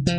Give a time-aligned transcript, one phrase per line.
[0.00, 0.12] ダ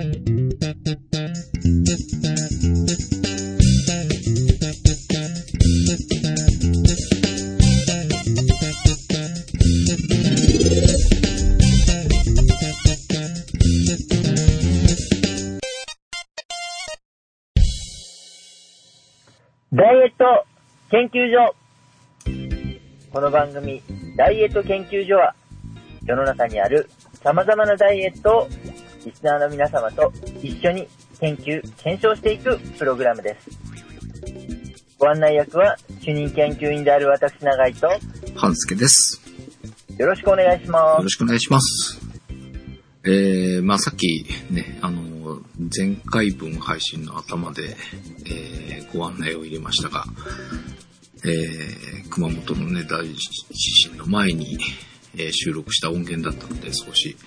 [19.94, 20.46] イエット
[20.92, 21.56] 研究所。
[23.14, 23.82] この番組、
[24.18, 25.34] ダイエット研究所は、
[26.06, 26.90] 世の中にある
[27.24, 28.48] 様々なダイエットを
[29.06, 30.12] リスナーの皆様と
[30.42, 30.88] 一緒に
[31.20, 33.50] 研究、検証していくプログラムです。
[34.98, 38.00] ご案内役は主任研究員である私永井と、よ
[38.36, 39.22] 半助です。
[40.06, 42.00] ろしくお願いしまよろしくお願いします。
[43.06, 45.42] えー、まあさっきね、あの、
[45.76, 47.76] 前回分配信の頭で、
[48.26, 50.06] えー、ご案内を入れましたが、
[51.24, 53.18] えー、熊本のね、大地
[53.90, 54.58] 震の前に、
[55.16, 57.18] えー収録した音源だったので少し、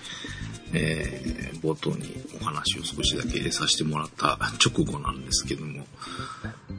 [0.73, 5.85] えー、冒頭にお話を少しだけ入れさせてもらった直後なんですけども、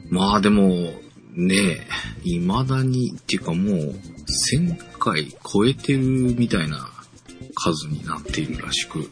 [0.09, 0.91] まあでも、
[1.33, 1.87] ねえ、
[2.23, 3.95] 未だに、っていうかもう、
[4.53, 5.99] 1000回超えてる
[6.37, 6.89] みたいな
[7.55, 9.09] 数になっているらしく、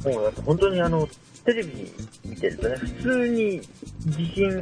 [0.00, 0.08] す。
[0.08, 1.08] もうなんか本当にあの、
[1.44, 1.92] テレビ
[2.24, 3.60] 見てるとね、普通に
[4.06, 4.60] 地震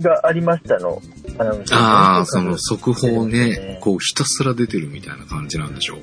[0.00, 1.00] がありましたの、
[1.38, 5.98] アナウンスああ、その速報ねね、こうひたすら出てるみたいな感じなんでしょう。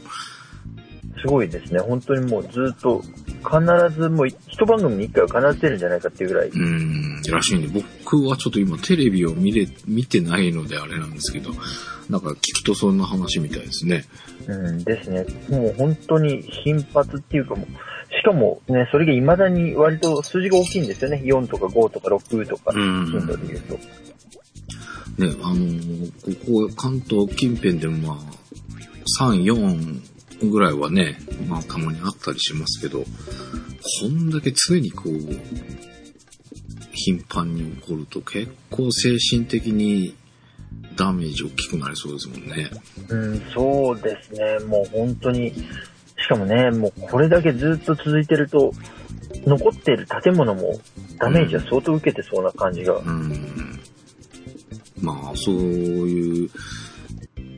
[1.22, 1.80] すごいですね。
[1.80, 6.50] 本当にもうずっと、必ずもう一番組に一回は必ず出るんじゃないかっていうぐらい。
[6.50, 11.52] うーん、らしいんで、僕はちょっと今テレビを見れ、見てないのであれなんですけど、
[12.10, 14.06] なんか聞くとそんな話みたいですね。
[14.48, 15.26] うんですね。
[15.50, 17.68] もう本当に頻発っていうかもう、
[18.14, 21.22] しかもね、それが未だに割と数字が大きいんですよね。
[21.24, 23.74] 4とか5とか6とか、うん頻度で言うと。
[25.18, 26.12] ね、あのー
[26.46, 28.20] ここ関東近辺でもま
[29.20, 30.11] あ、3、4
[30.50, 35.12] ぐらいはね、まあたまにあったりしますけど、こんだけ常にこう、
[36.94, 40.16] 頻繁に起こると結構精神的に
[40.96, 42.70] ダメージ大きくなりそうですもんね。
[43.10, 44.60] うん、そうですね。
[44.68, 48.74] もう本当に、しかもね、もうこれだけずっと続いてると、
[49.46, 50.80] 残っている建物も
[51.18, 52.98] ダメージは相当受けてそうな感じが。
[52.98, 53.80] うん。
[55.02, 56.50] まあ、そういう、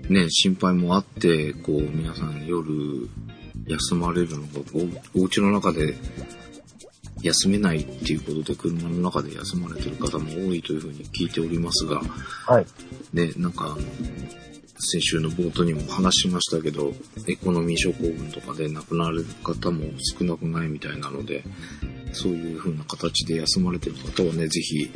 [0.10, 3.10] ね、心配もあって、こう、皆さん夜
[3.68, 4.48] 休まれるのが、
[5.16, 5.96] おお家の中で
[7.22, 12.02] 休めないっていうことで、車の中で休まれてる方も多いというふうに聞いておりますが、
[12.46, 12.66] はい。
[13.14, 13.78] ね、なんか
[14.78, 16.94] 先週の冒頭にも話しましたけど、
[17.28, 19.86] エコノミー症候群とかで亡くなる方も
[20.20, 21.44] 少なくないみたいなので、
[22.14, 24.90] そういう風な形で休まれてる方はね、ぜひ、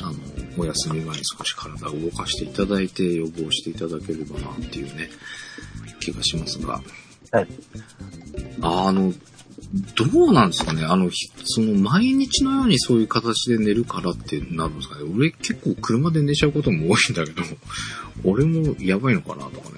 [0.00, 0.14] あの、
[0.56, 5.08] お休み前に少し体を動かしていただいて予防していただければなっていうね、
[6.00, 6.80] 気がしますが。
[7.32, 7.48] はい。
[8.60, 9.12] あの、
[9.96, 10.84] どうなんですかね？
[10.84, 15.02] あの、ひその毎日のようにそういう形で寝るからってなるんですかね？
[15.14, 17.42] 俺結構車で寝ちゃうことも多いんだけど、
[18.24, 19.68] 俺もやばいのかなとか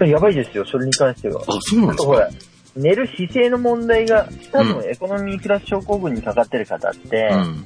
[0.00, 0.10] ね。
[0.10, 1.42] やばいですよ、それに関しては。
[1.46, 2.30] あ、そうなんですか、
[2.76, 7.64] 寝る姿勢の問題が、多分うエコノミークラス症候群にかかってる方って、うん。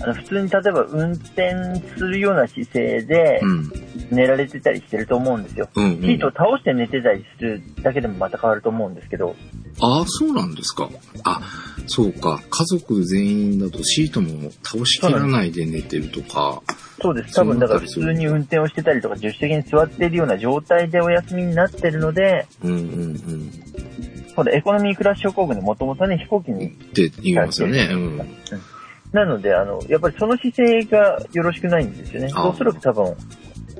[0.00, 1.54] あの普通に例えば運転
[1.96, 3.72] するような姿勢でうん。
[4.10, 5.68] 寝られてたりしてると思うんですよ。
[5.74, 6.00] うん、うん。
[6.02, 9.34] シートを倒して寝てたりするだけでもまた変わると思うんですけど、
[9.80, 10.88] ああ、そうなんですか。
[11.24, 11.40] あ、
[11.86, 12.40] そうか。
[12.50, 16.62] 家族全員だとシートも倒しきらないで寝てるとか。
[17.00, 17.34] そうです。
[17.34, 23.50] 多分だから普通に運転をしてたりとか助手席に座っているような状態でお休みになってるので、うんうんうん。
[24.34, 27.88] ほらエコノミークラス症候群でもともとね、飛行機にって言いますよね。
[27.92, 28.18] うん。
[29.12, 32.30] なので、あの、やっぱりその姿勢がよろしくないんですよね。
[32.34, 33.14] あおそらく多分、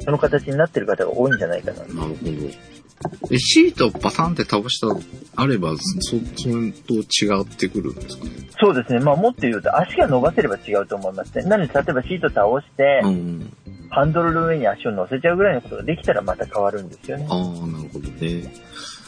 [0.04, 1.78] その形になってる方が多いんじゃないかな。
[1.78, 2.12] なるほど。
[3.30, 4.88] え、シートをパタンって倒した、
[5.36, 8.30] あれば、そ、それと違ってくるんですかね？
[8.60, 9.00] そうですね。
[9.00, 11.44] まあもっと言うと足が伸ばせれば違うと思いますね。
[11.44, 13.52] なので、例えばシート倒して、うん。
[13.90, 17.26] ハンドルの上に足を乗せちゃうぐらいのことができたらまた変わるんですよね。
[17.28, 18.52] ああ、なるほどね。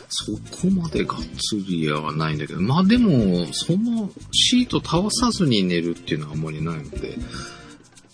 [0.09, 7.17] そこまでがっつりはないんだけど、まあでも、そのシート倒さずに寝るっていうのはあんまりないので、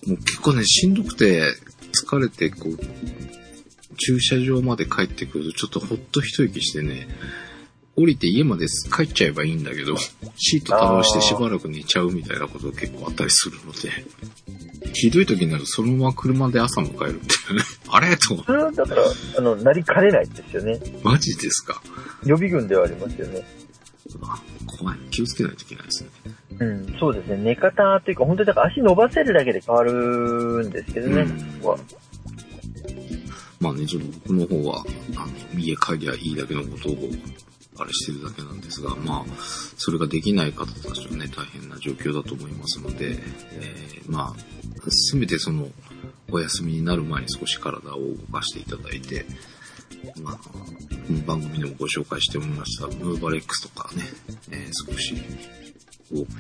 [0.07, 1.43] もう結構ね、しんどくて、
[1.93, 2.79] 疲れて、こう、
[3.97, 7.09] 駐車場まで帰ってくると、ちょっとほっと一息してね、
[7.97, 9.97] 降りて家まで帰っちゃえばいいんだけど、
[10.37, 13.91] シート倒してしばらく寝ちゃうみたいなことが結構あったりするので、
[14.93, 17.69] ひどい時になるとそのまま車で朝迎えるみたいなね。
[17.89, 18.17] あれ？
[18.17, 19.03] とそれはだから、
[19.39, 20.81] あの、なりかねないですよね。
[21.03, 21.83] マジですか？
[22.25, 23.47] 予備軍ではありますよね。
[24.23, 24.99] あ怖い。
[25.11, 26.11] 気をつけないといけないですね。
[26.61, 27.37] うん、そうですね。
[27.39, 29.93] 寝方というか、本当にだから足伸ばせるだけで変わる
[30.67, 31.23] んですけどね。
[31.23, 31.79] うんここは
[33.61, 34.83] まあね、ちょっと僕の方は、
[35.17, 37.11] あの、家帰りゃいいだけのことを、
[37.81, 39.33] あれしてるだけなんですが、まあ、
[39.77, 43.13] それができない方たちはね、大変な状況だと思いますので、
[43.53, 45.69] えー、まあ、せめてその、
[46.33, 49.27] お休みになる前に少し体を動かしていただいて、
[50.23, 50.39] まあ、
[51.27, 54.03] 番組でもご紹介しておりました、ムーバレックスとかね、
[54.51, 55.15] えー、少し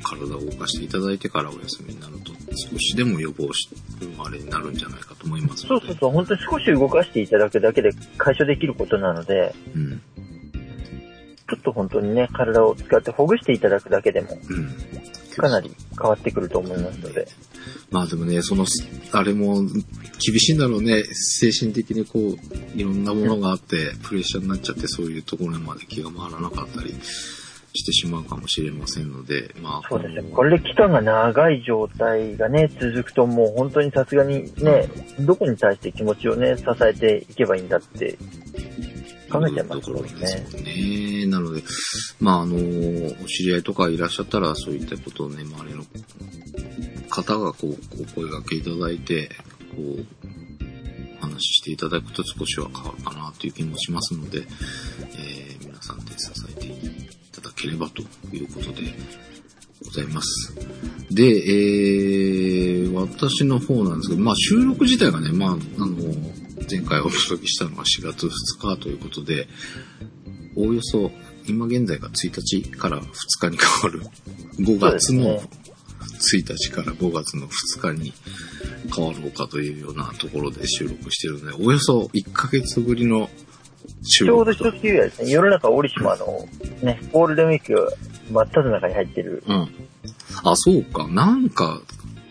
[0.02, 2.32] 体を動かしていただいてからお休みになると、
[2.70, 3.68] 少しでも予防し、
[4.18, 10.02] あれになるんじゃないかと思いますそうそうそう、本当に少し動かしていただくだけで解消できることなので、うん、
[11.50, 14.68] ちょっと本当にね、体を使ってほぐしていただくだけでも、うん、
[15.36, 17.26] かなり変わってくると思いますので。
[17.90, 18.66] まあでもね、その、
[19.10, 21.02] あれも厳しいんだろうね。
[21.12, 26.94] 精神的にこう、いろんなものがあって、プレッシャーになっちゃって、そういうところまで気が回らなかったり。
[27.72, 29.88] してしまうかもしれませんので、まあ。
[29.88, 30.22] そうですね。
[30.32, 34.88] これで期間が長い状態がね、続くともう本当にさすがにね、
[35.20, 38.18] どこに対して気持ちをね、支えていけばいいんだって
[39.30, 40.02] 考えちゃいますね。
[40.02, 41.26] ですね。
[41.26, 41.62] なので、
[42.20, 45.84] まああの、お知り合いとかいらっしゃったら、そういったことをね、周りの
[47.08, 47.76] 方がこう、お
[48.14, 49.30] 声掛けいただいて、
[49.74, 50.06] こう、
[51.20, 56.72] お話ししていただくと少しは変わるかなという気もしますので、えー、皆さんで支えてい
[57.32, 58.02] ただければと
[58.34, 58.94] いうことで
[59.84, 60.54] ございます。
[61.10, 65.54] で、えー、私の方なんですけど、まあ収録自体がね、まあ、あ
[65.86, 65.96] の、
[66.68, 68.30] 前回お届けしたのが4月2
[68.74, 69.48] 日ということで、
[70.56, 71.10] おおよそ
[71.46, 73.04] 今現在が1日から2
[73.40, 74.02] 日に変わる
[74.58, 78.12] 5月の1日から5月の2日に
[78.94, 83.28] 変わろうかというようなところで収録してるので、およそ1ヶ月ぶりの
[84.02, 85.30] ちょうど一月ぐらいですね。
[85.30, 86.48] 世の中折島の
[86.82, 87.96] ね、ゴールデンウィーク
[88.30, 89.42] 真っ只中に入ってる。
[89.46, 89.68] うん。
[90.44, 91.08] あ、そうか。
[91.08, 91.80] なんか、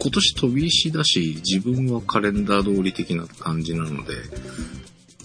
[0.01, 4.13] 今年飛び石だし、自分はカレンダー通り的な感じなので、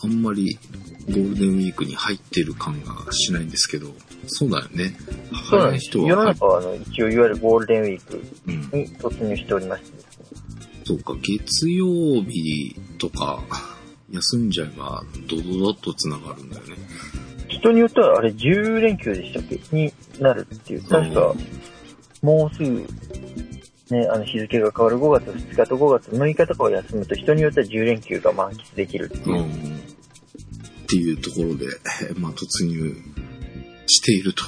[0.02, 0.58] あんまり
[1.06, 3.94] ゴールデンウィークに入ってる感がしないんですけど、
[4.26, 4.96] そうだよね。
[5.48, 10.04] そうなんです世の中はあの一応いわゆるゴールデンウィークに突入しておりまして、ね
[10.80, 11.86] うん、そうか、月曜
[12.22, 13.42] 日とか、
[14.10, 16.76] 休んじゃえば、ドドドッと繋がるんだよね。
[17.48, 19.60] 人によっては、あれ10連休でしたっけ？
[19.76, 20.82] になるっていう。
[20.88, 21.34] 確か、
[22.22, 22.86] もうすぐ、
[23.90, 29.36] ね、あの日付が変わる5月2日と5月6日とかを休むと、人によっては10連休が満喫できるっていう。
[29.36, 29.48] うん、っ
[30.88, 31.66] ていうところで、
[32.16, 32.96] まあ、突入
[33.86, 34.42] していると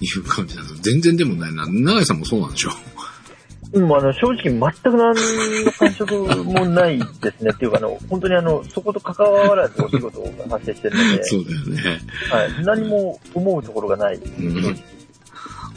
[0.00, 1.66] いう感じなんです全然でもないな。
[1.66, 2.70] 長井さんもそうなんでしょ？
[3.74, 5.14] うん、あの、正直全く何
[5.64, 7.04] の感触 もないで
[7.38, 7.52] すね。
[7.54, 11.24] っていうか、あの、本当にあの、そこと関わらずお仕事が発生してるので。
[11.24, 12.00] そうだよね。
[12.30, 12.64] はい。
[12.64, 14.16] 何も思うところがない。
[14.16, 14.78] うん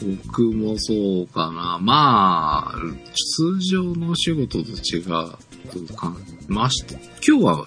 [0.00, 1.78] 僕もそうかな。
[1.80, 2.78] まあ、
[3.36, 5.38] 通常のお仕事と違うか。
[6.48, 6.84] まし
[7.26, 7.66] 今日は、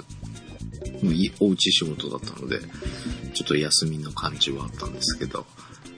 [1.39, 2.59] おうち仕事だったので、
[3.33, 5.45] ちょっと休みの感じはあったんですけど、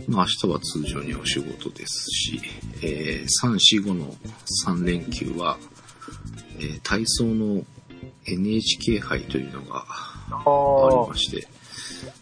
[0.08, 2.42] まあ明日は通常にお仕事ですし、
[2.82, 4.16] えー、3、4、5の
[4.66, 5.58] 3連休は、
[6.60, 7.64] えー、体操の
[8.26, 9.86] NHK 杯というのが
[10.30, 11.48] ありまして、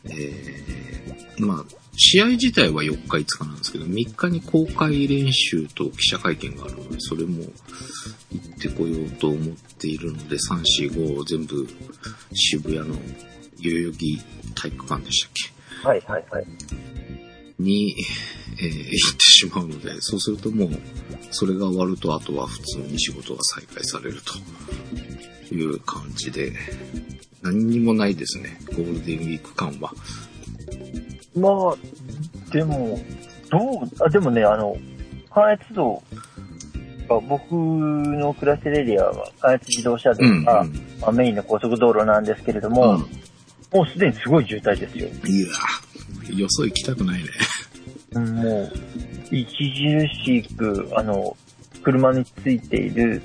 [0.06, 1.09] えー、
[1.40, 7.44] まあ、試合自体は4日5日なんですけど、3日に公開練習と記者会見があるので、それも
[8.32, 11.68] 行ってこようと思っているので、3、4、5全部
[12.34, 12.96] 渋谷の
[13.62, 14.20] 代々木
[14.56, 15.32] 体育館でしたっ
[15.82, 15.88] け？
[15.88, 16.46] はいはいはい。
[17.60, 17.94] に、
[18.62, 20.70] えー、行ってしまうので、そうするともう、
[21.32, 24.22] それが終わると、あとは普通に仕事が再開される
[25.50, 26.54] という感じで、
[27.42, 29.94] 何にもないですね、ゴールデンウィーク間は。
[31.40, 33.00] まあ、でも、
[33.50, 34.78] どう、あ、でもね、あの、
[35.30, 36.02] 関越道
[37.28, 45.08] 僕の暮らしてるエリアは関越自動車道が、うんうん、まあ、メインの高速道路なんですけれども、うん、もうすでにすごい渋滞ですよ。
[45.26, 45.48] いや
[46.42, 47.30] よそ行きたくないね。
[48.14, 48.72] もう、
[49.32, 49.44] 著
[50.24, 51.36] しく、あの、
[51.84, 53.22] 車についている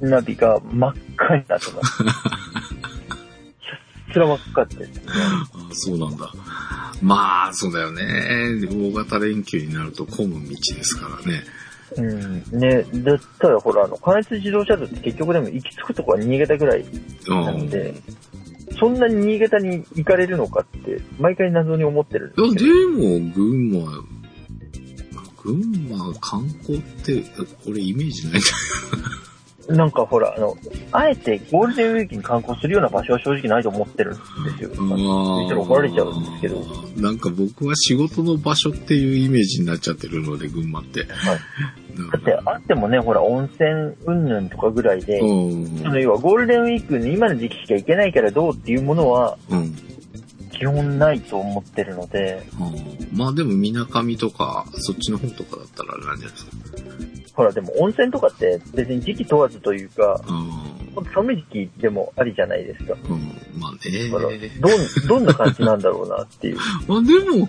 [0.00, 2.02] ナビが真っ赤になってます。
[4.12, 5.02] ひたすら真っ赤ですね。
[5.08, 6.32] あそうなんだ。
[7.00, 8.04] まあ、そうだよね。
[8.70, 11.42] 大型連休になると混む道ですからね。
[11.96, 12.60] うん。
[12.60, 16.84] ね、だったらほら、あの、関越自動車道って結局でも行き着くとこは新潟ぐらい
[17.26, 17.94] なんで、
[18.78, 23.90] そんなに新潟に行かれるのかって、毎回謎に思ってるんででも、群馬、
[25.42, 27.24] 群馬観光って、
[27.66, 29.22] 俺イメージないんだよ。
[29.72, 30.56] なんかほら、あの、
[30.92, 34.20] あえてゴールデンウィークに観光するような場所は正直ないと思ってるんで
[34.58, 34.70] すよ。
[34.70, 36.60] 言ったら怒られちゃうんですけど。
[36.96, 41.04] なんか僕は仕事の場所っていうイメージになっちゃってるので、群馬って。
[41.04, 41.38] はい。
[42.10, 43.68] だってあってもね、ほら、温泉
[44.06, 49.74] 云々とかぐらいで、その要はゴールデンウィークに今の時期しか行けないからどうっていうものは、うん、
[50.50, 56.52] 基本ないと思ってるので、うんまあでも、みなかみとか、そっちの方とかだったらあれなんじゃないですか。
[57.34, 61.04] ほらでも温泉とかって別に時期問わずというか、うん。
[61.14, 62.94] 寒い時期でもありじゃないですか。
[63.08, 63.38] うん。
[63.58, 64.10] まあね。
[64.10, 66.58] だから、どん、どんな感じなんだろうなっていう。
[66.86, 67.48] まあでも、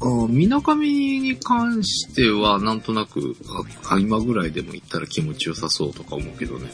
[0.00, 3.36] あみなかみに関しては、なんとなく、
[3.88, 6.70] あ今ぐらいでも行ったら気持ちよさそうとか思うけどね。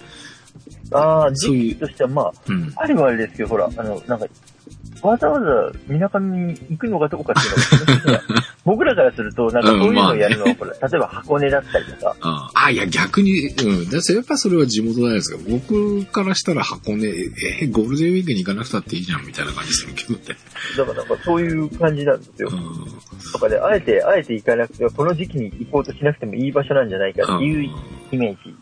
[0.92, 2.72] ああ、時期としてはまあ、うん。
[2.76, 4.26] あれはあれですけど、ほら、あの、なんか、
[5.02, 8.22] わざわざ、みなかみに行くのかどうかっていうのが、
[8.64, 13.90] 僕らからすると、なんかそういうのをやるのは、ほら、例えば箱根だったりとか、ああ、いや、逆に、うん。
[13.90, 15.38] だやっぱそれは地元じゃないですか。
[15.48, 20.20] 僕からしたら箱根、え、ゴールデンウィークに行かなくたっていいじゃん、みたいな感じするけどね。
[20.76, 22.56] だからなんかそういう感じなんですよう。
[22.56, 23.32] ん。
[23.32, 27.70] とかで、あえて、あえて行かなくて、この時期に行こうとしなくてもいい場所なんじゃないかっていう
[28.12, 28.54] イメージ。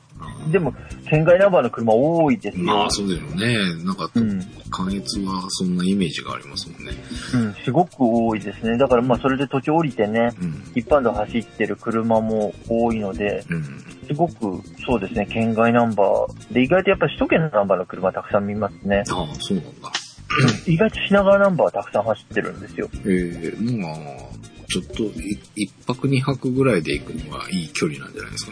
[0.51, 0.75] でも、
[1.09, 2.65] 県外ナンバーの車多いですよ。
[2.65, 3.85] まあ、そうだよね。
[3.85, 4.41] なんか、うん。
[4.71, 6.93] 関越はそんなイメージがありますもんね。
[7.35, 8.77] うん、すごく多いですね。
[8.79, 10.73] だからまあ、それで途中降りてね、うん。
[10.75, 13.65] 一般道走ってる車も多いので、うん。
[14.07, 16.55] すごく、そうですね、県外ナンバー。
[16.55, 19.05] で、意外とやっぱ首都圏のナンバーの車たくさん見ますね。
[19.11, 19.93] ああ、そうなんだ。
[20.67, 22.89] 意外と品川ナンバーはたくさん走ってるんですよ。
[23.07, 23.93] ええまあ、
[24.69, 28.47] ちょっとい、一泊二泊ぐらいで行くにはいい距離なんじゃないです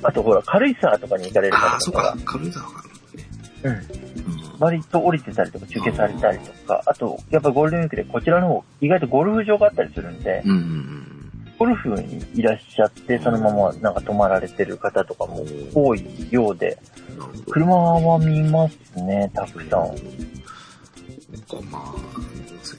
[0.00, 0.08] か。
[0.08, 2.32] あとほら、軽井沢とかに行かれるああ、方とかそうか。
[2.32, 3.28] 軽井沢があるもんね。
[3.62, 3.72] うん。
[3.72, 4.58] うん。
[4.58, 11.12] 割と降りてたりとか中継されたりとか、あと、やっぱゴールデンウィークでこちらの方、意外とゴルフ場があったりするんで、うんうん
[11.58, 15.42] ゴルフにいらっしゃって、そのままなんか泊まられてる方とかも
[15.72, 16.78] 多いようで。
[17.50, 19.80] 車は見ますね、たくさん。
[19.80, 21.94] なんかまあ、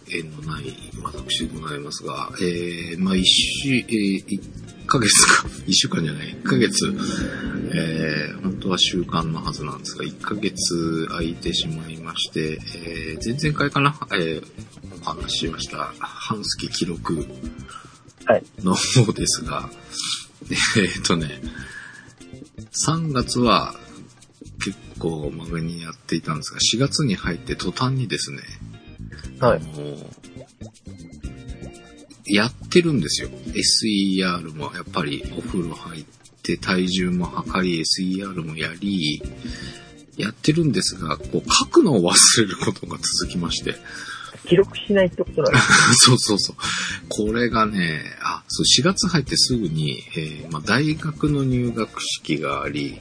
[0.10, 3.86] 縁のない私でございますが、えー、まあ一週、えー、
[4.28, 4.42] 一
[4.86, 6.94] ヶ月か、 一週間じゃない、一ヶ月、
[7.74, 14.44] えー、本当は週間のはずなんですが、一ヶ月空いてしまいまして、えー、前々回かな、えー、
[15.02, 17.26] お話ししました、半月記録。
[18.26, 18.44] はい。
[18.62, 19.70] の方ですが、
[20.78, 21.42] えーっとね、
[22.86, 23.76] 3月は
[24.64, 28.42] 結構まめにやっていたんですが、4月に入って途端にですね、
[29.40, 29.62] はい。
[32.30, 33.30] やってるんですよ。
[33.30, 36.06] SER もやっぱりお風呂入っ
[36.44, 39.22] て体重も測り SER もやり、
[40.18, 43.76] やってるんですが、こう書くのを忘れることが続きまして。
[44.48, 45.68] 記録しないってことなんです
[46.08, 46.56] そうそうそう。
[47.10, 52.98] これがね、あ、そう、4月入ってすぐに、えーまあ、大学の入学式があり、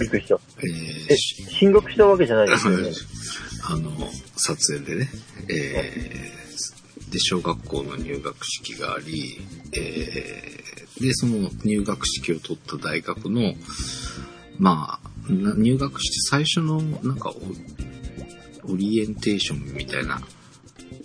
[0.00, 0.40] びっくりした。
[0.58, 2.90] えーえ、進学したわけじゃないですよね。
[3.68, 3.90] あの、
[4.36, 5.10] 撮影でね、
[5.48, 9.40] えーで、小学校の入学式があり、
[9.72, 10.66] えー
[11.00, 13.54] で、その入学式を取った大学の、
[14.58, 17.30] まあ、な入学して最初の、なんか
[18.66, 20.20] オ、オリエンテーションみたいな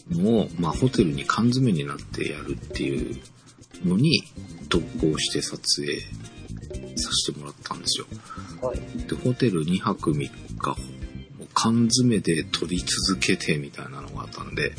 [0.10, 3.22] のを、まあ、ホテルに缶詰になってやるっていう
[3.86, 4.24] のに、
[4.70, 6.00] 同行して撮影
[6.96, 8.06] させてもらったんですよ。
[8.62, 8.80] はい。
[9.08, 10.32] で、ホテル2泊3日、
[11.53, 14.74] 缶詰で撮り続けてみたいなのがあったんで、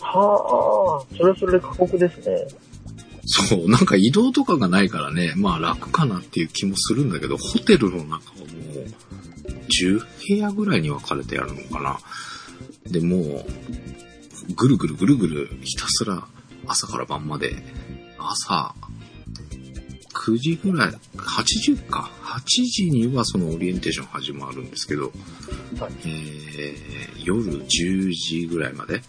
[0.00, 2.46] はあ、それはそれで過酷ですね。
[3.24, 8.92] そう、なんか移動とかがないからね、まあ楽かなっていう気もするんだけど、ホテルの中はもう、
[9.70, 12.00] 10部屋ぐらいに分かれてやるのかな。
[12.90, 13.46] で、もう、
[14.56, 16.26] ぐるぐるぐるぐる、ひたすら
[16.66, 17.54] 朝から晩まで、
[18.18, 18.74] 朝、
[20.22, 22.08] 9時ぐらい、8時か。
[22.22, 25.06] 8時にはそのオリエンテーション始まるんですけど、
[25.80, 29.00] はいえー、夜10時ぐらいまで、も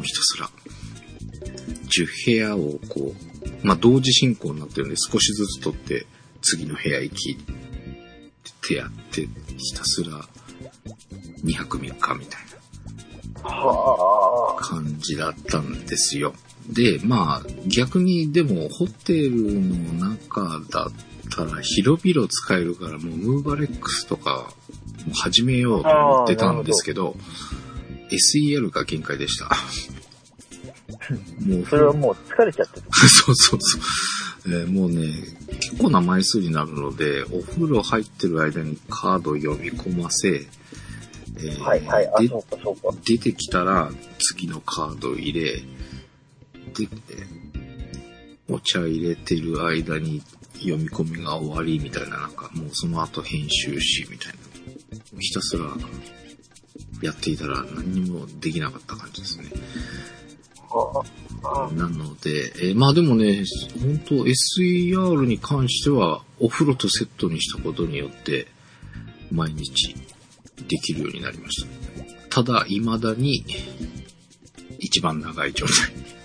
[0.00, 0.48] うひたすら、
[1.88, 6.06] 10部屋をこう、まあ、同時進行になってるんで少しずつ取って、
[6.40, 7.36] 次の部屋行き、っ
[8.66, 10.26] てやって、ひたすら
[11.44, 12.40] 2泊3日みたい
[13.44, 16.32] なは感じだったんですよ。
[16.68, 19.76] で、まあ、逆にでも、ホテルの
[20.10, 20.90] 中だっ
[21.30, 24.52] たら広々使えるから、もうムーバレックスとか、
[25.14, 27.16] 始めようと思ってたんですけど、
[28.10, 29.50] SEL が限界でした。
[31.44, 32.86] もうあ、それはもう疲れちゃってる。
[33.08, 33.80] そうそうそう。
[34.48, 35.12] えーもうね、
[35.60, 40.46] 結構な枚数になるので、お風呂入ってる間にカードを読み込ませ、
[41.38, 42.10] えーはいはい。
[42.14, 42.96] あ、でそうかそうか。
[43.04, 45.62] 出てきたら次のカードを入れ、
[46.76, 47.56] で、えー
[48.48, 50.22] お茶入れてる間に
[50.54, 54.38] 読み込みが終わりみたいな、なんかもうその後編集しみたいな。
[55.18, 55.64] ひたすら
[57.02, 59.46] やっていたら何にもできなかった感じですね。
[61.74, 63.42] なので、えーまあでもね、
[63.80, 68.46] 本当 SER に関しては、お風呂とセットにしたことによって、
[69.32, 69.94] 毎日
[70.68, 71.64] できるようになりまし
[72.28, 72.42] た。
[72.42, 73.96] ただ、未だに、1
[74.78, 75.74] 一番長い状態。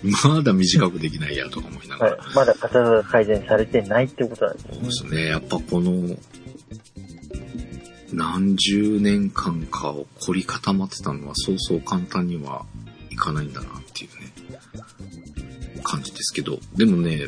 [0.02, 2.16] まだ短くできないやとか思いながら。
[2.16, 2.34] はい。
[2.34, 4.86] まだ体が改善されてないってことなんですよそうね。
[4.86, 5.26] ですね。
[5.26, 6.16] やっぱこの、
[8.12, 12.66] 何十年間かを凝り固まってたのはそうそう簡単には
[13.10, 14.32] いかないんだなっていうね、
[15.82, 16.58] 感じですけど。
[16.76, 17.20] でもね、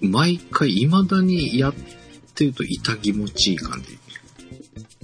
[0.00, 1.74] 毎回未だにやっ
[2.34, 3.98] てると痛気持ちいい感じ。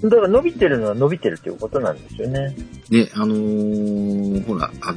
[0.02, 2.56] だから伸びてるのは伸びてるっていうことなんですよね。
[2.88, 4.94] ね、あのーほら、あ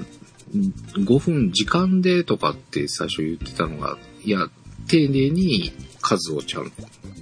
[0.53, 4.47] 5分時間でとかって最初言ってたのが、いや、
[4.87, 6.71] 丁寧に数をちゃんと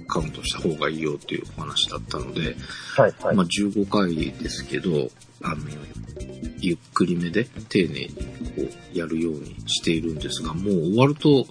[0.08, 2.56] カウントした方がいいよっていうお話だったので、
[2.96, 3.36] はいはい。
[3.36, 5.10] まあ15回ですけど、
[5.42, 5.60] あの、
[6.60, 8.22] ゆっくりめで丁寧にこ
[8.94, 11.46] うやるようにしているんですが、もう終わると、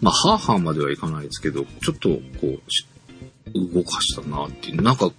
[0.00, 2.86] まあ、ハーハーまではいかないですけど、ちょっとこうし、
[3.54, 5.10] 動かしたなっていう、なんか、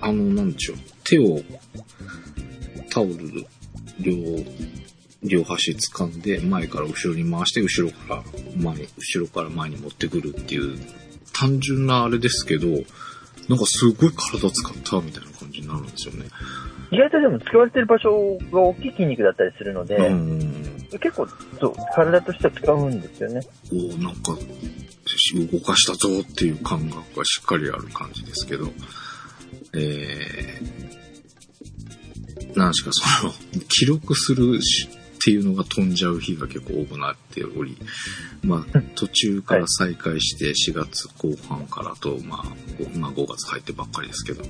[0.00, 1.40] あの、なんでしょう、手を
[2.90, 3.46] タオル
[4.00, 4.12] 両、
[5.28, 8.22] 両端掴んで、前から後ろに回して、後ろから
[8.56, 10.78] 前に、後ろから前に持ってくるっていう、
[11.32, 12.66] 単純なあれですけど、
[13.48, 16.26] なんかすごい体使ったみたいな感じになるんですよね。
[16.90, 20.88] 意外とでも使われてる場所が大きい筋肉だったりするので、うん。
[21.00, 21.26] 結構、
[21.60, 23.40] そう、体としては使うんですよね。
[23.72, 24.36] おーなんか、
[25.34, 28.68] 動かしたぞっていう感覚がしっかりある感じですけど、
[29.74, 33.32] えー、何しかその、
[33.68, 34.88] 記録するし
[35.26, 37.76] っていうのが飛んじゃう日が結構多くなっており、
[38.44, 42.44] まあ、途中から再開して4月後半からと、まあ、
[42.78, 44.44] ごまあ、5月入ってばっかりですけど、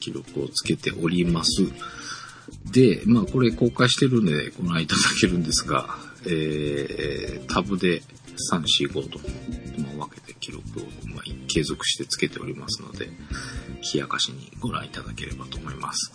[0.00, 1.62] 記録をつけております。
[2.72, 5.94] で、まあこれ公開してるんでご覧いただけるんですが、
[6.26, 8.02] えー、タブで
[8.52, 9.20] 3、4、5と、
[9.80, 10.82] まあ、分けて記録を、
[11.14, 13.06] まあ、継続してつけておりますので、
[13.94, 16.12] 冷やかしにご覧いただければと思います。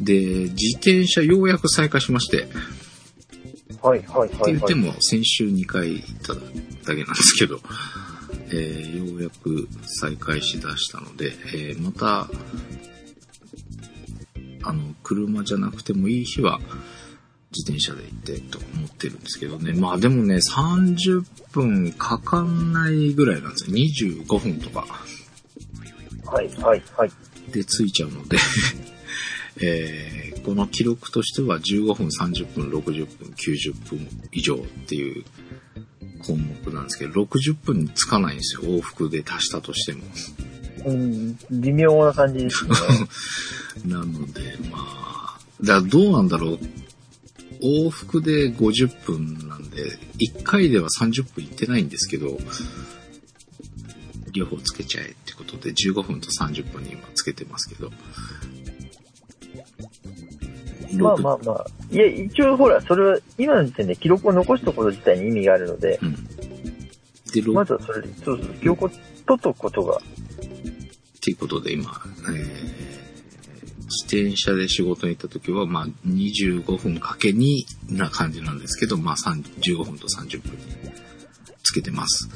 [0.00, 2.48] で、自転車ようやく再開しまして、
[3.82, 4.52] はいはいってはい、はい。
[4.54, 6.40] 言っても先週2回行っただ
[6.94, 7.60] けなんですけど、
[8.48, 12.28] えーようやく再開しだしたので、えーまた、
[14.64, 16.60] あの、車じゃなくてもいい日は、
[17.54, 19.72] 自転車で行ってと思ってるんですけどね。
[19.74, 23.76] まあでもね、30分かかんないぐらいなんですよ。
[23.76, 24.86] 25分とか
[26.24, 27.10] はいはいはい。
[27.52, 28.38] でついちゃうので、
[29.60, 35.24] えーこの記録としては15分、30分、60分、90分以上っていう
[36.26, 38.62] 項目なんですけど、60分につかないんですよ。
[38.62, 40.02] 往復で足したとしても。
[40.84, 42.70] うん、微妙な感じですね。
[43.86, 46.58] なので、まあ、だどうなんだろう。
[47.62, 52.36] 往復で50分なんで、1回では30分いってないんですけど、
[54.32, 57.92] 両方つけちゃえってことで、15分と30分に今つけてますけど。
[60.94, 61.66] まあまあまあ。
[61.90, 66.14] いや、一応ほら、それは今の時点で記録を残すこと自体に意味があるので、うん。
[67.32, 69.00] で、ろまずはそれで、そうそう、記録を取
[69.38, 70.00] っとくことが、っ
[71.20, 71.90] ていうことで今、
[72.28, 72.92] えー
[73.92, 80.58] 自転車で仕事に行った時は、まあ、25分かけ2な感じなんですけど、まあ、3 15分と30分に
[81.62, 82.28] つけてます。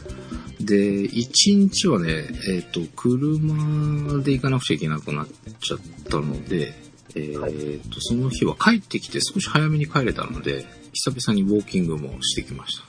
[0.61, 5.79] で、1日はね、えっ、と、車で行かなくちゃいけなくなっちゃっ
[6.11, 6.75] たので、
[7.17, 7.53] えっ、はい
[7.91, 12.85] と、その日は帰ってきて少し早めに帰れたので、久々にウォーキングもしてきました。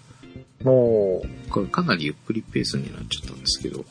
[0.63, 3.85] もこれかなりゆっくりペースになっちゃったんですけど、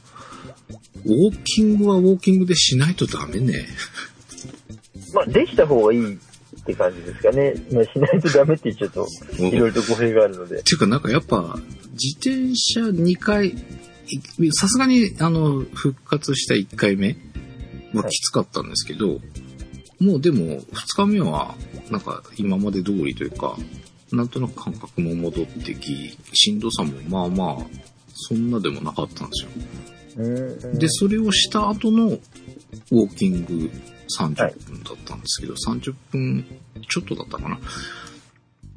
[1.05, 3.67] ウォーキングはウォーキングでしないとダメね。
[5.13, 6.19] う、まあ、できた方がいいっ
[6.67, 7.55] て感じですかね。
[7.73, 9.07] まあ、しないとダメって言っちゃうと、
[9.39, 10.61] いろいろと語弊があるので。
[10.61, 11.59] っていうかなんかやっぱ、
[11.93, 17.17] 自転車2回、いさすがにあの、復活した1回目
[17.95, 19.21] ははいきつかったんですけど、
[20.01, 20.63] もうでも2
[20.97, 21.55] 日目は
[21.91, 23.57] なんか今まで通りというか、
[24.13, 27.67] なんとなく感覚も戻ってき、しんどさもまあまあ、
[28.15, 29.51] そんなでもなかったんですよ。
[30.19, 30.79] うん。
[30.79, 33.71] で、それをした後のウォーキング
[34.19, 36.47] 30はい分だったんですけど、30分
[36.89, 37.59] ちょっとだったかな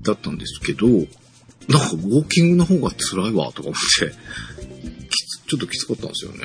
[0.02, 1.08] だったんですけど、なんか
[1.94, 4.14] ウォーキングの方が辛いわとか思って、
[5.50, 6.38] ちょっときつかったんですよね。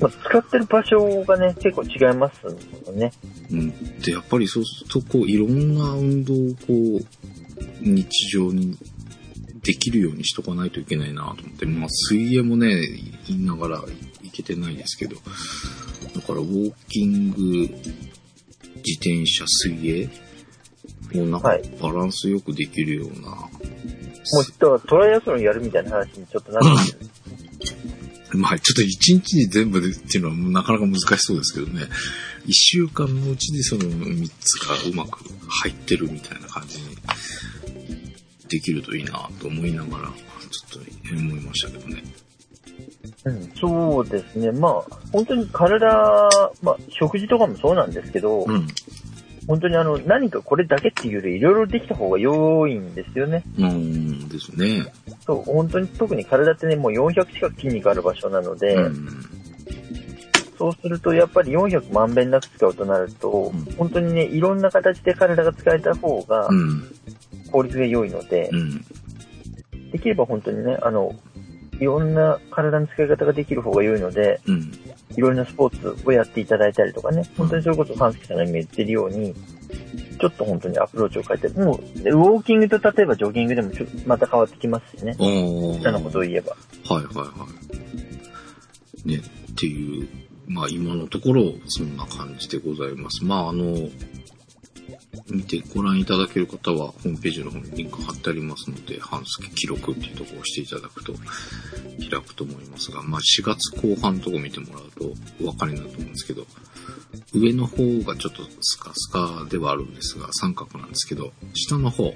[0.00, 2.46] まあ、使ってる場所がね、結構違います
[2.86, 3.12] もんね。
[3.50, 4.00] うん。
[4.00, 7.06] で、やっぱりそうすると、こう、いろんな運動をこう、
[7.82, 8.78] 日常に
[9.62, 12.74] できるようにしとかないといけないなと思って、まあ、水泳もね、
[13.26, 13.84] 言いながら
[14.22, 17.36] いけてないですけど、だから、ウォーキング、
[18.78, 20.08] 自転車、水泳
[21.16, 23.48] をなんかはいバランスよくできるような、も
[24.40, 27.10] う、だからトライアスロンやるみたいな話にちょっとなってくる。
[28.34, 31.86] まあ、ちょっと一日に全部でっていうのはなかなか難しそうですけどね。
[32.46, 36.96] 一週間のうちにその三つがうまく入ってるみたいな感じに
[38.48, 42.02] できるといいなと思いながら、ちょっと思いましたけどね。
[43.24, 44.52] うん、そうですね。
[44.52, 45.86] まあ、本当に体、
[46.62, 48.66] まあ、食事とかもそうなんですけど、うん。
[49.48, 53.42] 本当にあの、何かこれだけっていうより、いろいろできた方が良いんですよね。
[53.58, 54.92] うんですね。
[55.26, 59.08] そう、本当に特に体ってね、もう400近く筋肉ある場所なので、うん。
[60.58, 66.84] そうするとやっぱり400万遍なく使うとなると、うん本当にね、いろんな形で体が使えた方がうん。
[67.50, 68.84] 効率が良いのでう、ん。
[69.92, 71.14] できれば本当にね、あの、
[71.80, 74.72] いろんな体の使い方ができる方が良いので、うん。
[75.16, 79.34] いろいろなスポーツをやっていただいたりとかね、本当にそれこそファンスキさんが今言ってるように、
[80.20, 85.14] ちょっと本当にアプローチを変えて、もう、でウォーキングと例えばジョギングでもちょまた変わってきますしね。
[85.14, 86.56] 下のことを言えば。
[86.88, 87.46] はいはいは
[89.04, 89.08] い。
[89.08, 90.08] ね、っていう、
[90.48, 93.24] まあ今のところそんな感じでございます。
[93.24, 93.88] まああの、
[95.30, 101.12] 見てご覧いただける方はホームページの方にリンク貼ってありますので、半月記録っていうところを押していただくと
[101.98, 106.46] 開くと思いますが、まあ4月後半のところ見てもらうとお分かりになると思うんですけど、
[107.34, 112.14] 上の方がちょっとスカスカではあるんですが、三角なんですけど、下の方、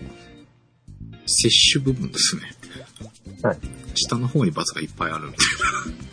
[1.26, 2.42] 摂取部分ですね。
[3.42, 3.58] はい。
[3.94, 5.38] 下の方に×がいっぱいあるみたい
[5.92, 6.12] な。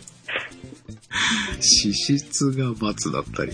[1.60, 3.52] 脂質が×だったり、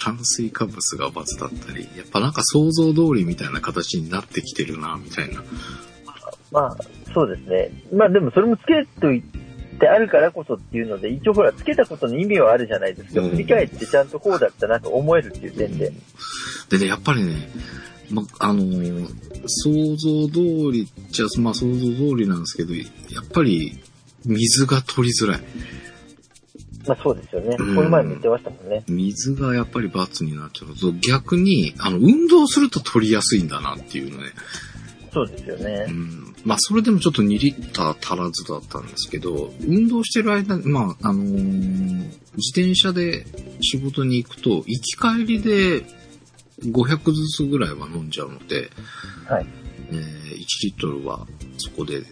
[0.00, 5.42] 炭水化物が×だったり、やっぱなんか想像通りみたいな形になってきてるな、みたいな。
[6.50, 6.76] まあ、
[7.12, 7.70] そうですね。
[7.92, 9.22] まあでもそれもつけとい
[9.78, 13.20] てあるからこそっていうので、一応ほら、つけたことの意味はあるじゃないですか。
[13.20, 15.92] うん振り返ってちゃんとこうだったなと思えるっていう点で。
[16.70, 17.48] でね、やっぱりね、
[18.10, 19.08] ま、あのー
[19.46, 22.82] 想像通りっちゃ、まあ想像通りなんですけど、や
[23.22, 23.80] っぱり
[24.24, 25.40] 水が取りづらい。
[26.86, 27.56] まあそうですよね。
[27.58, 28.84] うんこの前も言ってましたもんね。
[28.88, 34.30] 水がやっぱり×になっちゃうと、逆に、あの、運動すると取りやすいんだなっていうのね。
[35.12, 35.92] そうですよねう。
[35.92, 36.34] ん。
[36.44, 43.26] まあ、それでもちょっと2リッター足らずだったんですけど、運動してる間、まあ、あのー自転車で
[43.60, 45.82] 仕事に行くと、行き帰りで
[46.62, 48.70] 500ずつぐらいは飲んじゃうので、
[49.28, 49.46] はい。
[49.90, 51.26] えー1リットルは
[51.58, 52.02] そこで、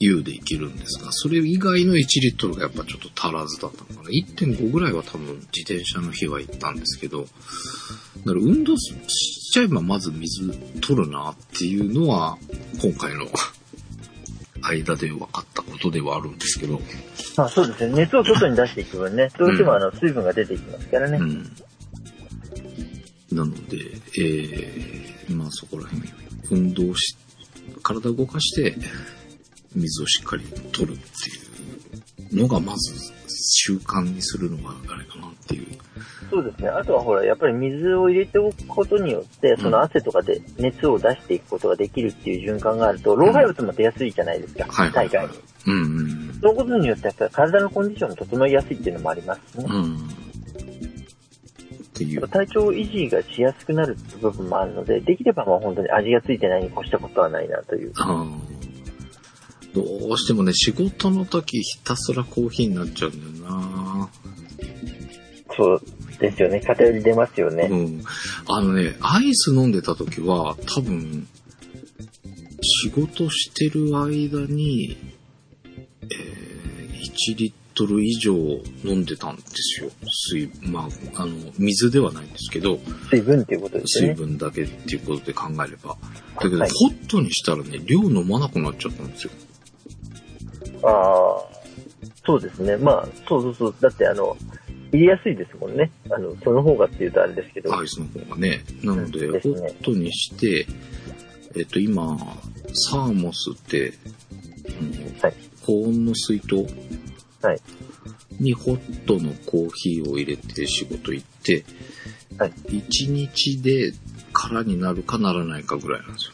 [0.00, 4.10] U でいけるんですが、それ以外の1リットルがやっぱちょっと足らずだったのかな。
[4.10, 7.30] 1.5ぐらいは多分自転車の日は行ったんですけど、だか
[8.26, 12.38] ら運動しちゃえばまず水取るなっていうのは、
[12.80, 13.26] 今回の
[14.62, 16.80] 間で分かったことではあるんですけど、
[17.36, 17.94] まあそうですね。
[17.94, 21.18] 熱を外に出していく分ね、どうしてもあの水分が出ていきますからね。
[21.18, 21.52] うん。
[23.32, 23.78] なので、
[24.18, 26.08] えー、まあそこら辺、
[26.50, 27.16] 運動し、
[27.82, 28.76] 体を動かして、
[29.74, 35.66] 水をしっかり取るっていうのが、まず習慣にするのがあれかなっていう。
[36.30, 36.68] そうですね。
[36.68, 44.64] あとはほら、やっぱり水を入れておくことによって、その汗とかで熱を出していくことができるっていう循環があると、老廃物も出やすいじゃないですか。
[44.68, 45.42] はいはいはい体外に。
[45.66, 49.64] うんうんそのことによってやっぱり体のコンディションも整いやすいっていうのもありますしね。
[49.68, 49.74] うん。
[49.74, 49.96] うん。
[49.96, 50.00] っ
[51.94, 52.28] ていう。
[52.28, 57.92] 体調維持がしやすくなる部分もあるので、できればもう本当に味がついてないに越したことはないなという。
[59.74, 64.08] どうしてもね、仕事の時ひたすらコーヒーになっちゃうんだよな
[65.56, 65.82] そう
[66.18, 66.60] ですよね。
[66.60, 67.68] 偏り出ますよね。
[67.70, 68.04] うん。
[68.46, 71.26] あのね、アイス飲んでた時は、多分、
[72.62, 74.96] 仕事してる間に、
[75.64, 78.34] えー、1リットル以上
[78.84, 79.90] 飲んでたんですよ。
[80.30, 82.78] 水、まあ、あの、水ではないんですけど、
[83.10, 84.14] 水分っていうことですよね。
[84.14, 85.96] 水分だけっていうことで考えれば。
[86.36, 89.32] だけど、はいホットにしたらね、量飲まなくなっちゃったんですよ。
[90.82, 91.62] ああ、
[92.24, 92.76] そうですね。
[92.76, 93.74] まあ、そうそうそう。
[93.80, 94.36] だってあの、
[94.92, 95.90] 入れやすいですもんね。
[96.10, 97.76] あの、その方がっていうとあれですけど。
[97.76, 98.62] アイスの方がね。
[98.82, 100.66] なので、うんですねホットにして、
[101.56, 102.16] えっと、今、
[102.90, 103.94] サーモスって、
[104.68, 105.34] あのはい。
[105.64, 106.66] 高温の水筒
[107.42, 107.60] はい。
[108.40, 111.64] にホットのコーヒーを入れて仕事行って、
[112.38, 112.50] はい。
[112.66, 113.92] 1日で
[114.32, 116.32] 空になるかならないかぐらいなんですよ。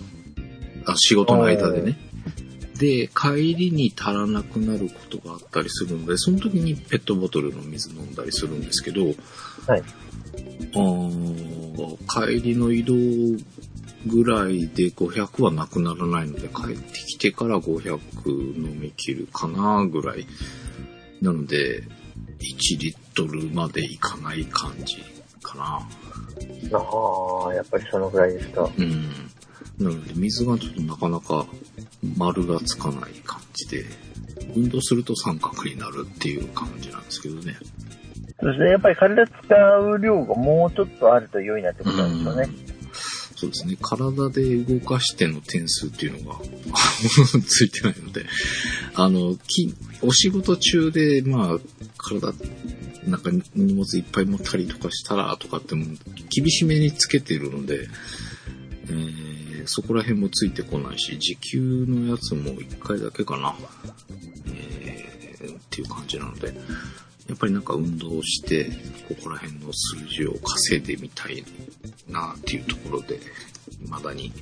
[0.87, 1.96] あ仕事の間でね。
[2.78, 9.14] で、帰りに足らなくなることがあったりするので、その時にペットボトルの水飲んだりするんですけど、はい。
[10.74, 12.94] あー帰りの移動
[14.06, 20.26] ぐらいで500はなくならないので、帰ってきてから500飲み切るかなぐらい。
[21.20, 21.82] なので、
[22.40, 25.02] 1リットルまでいかない感じ
[25.42, 25.88] かな。
[26.78, 28.70] ああ、やっぱりそのぐらいですか。
[28.78, 29.08] うん。
[29.78, 31.46] なので、水がちょっとなかなか
[32.16, 33.84] 丸がつかない感じで、
[34.54, 37.56] 運動すると三角になるっていう感じなんですけどね。
[38.40, 38.70] そうですね。
[38.70, 42.48] やっぱり体使う量がもうちょっとあると良いなってことなんでしょうね。
[43.37, 43.76] そうですね。
[43.80, 46.40] 体で動かしての点数っていうのが
[47.46, 48.26] ついてないので、
[48.94, 51.58] あの、きお仕事中で、まあ、
[51.96, 52.32] 体、
[53.06, 55.84] なんか荷物いっぱい持ったりとかしたらとかっても
[56.28, 57.88] 厳しめにつけてるので、
[58.88, 63.54] えー、そこら辺もついてこないし、時給のやつも1回だけかな。
[64.46, 66.54] えー、っていう感じなので、
[67.28, 68.70] やっぱりなんか運動して、
[69.08, 71.44] ここら辺の数字を稼いでみたい
[72.08, 73.20] なっていうところで、
[73.84, 74.32] 未だに。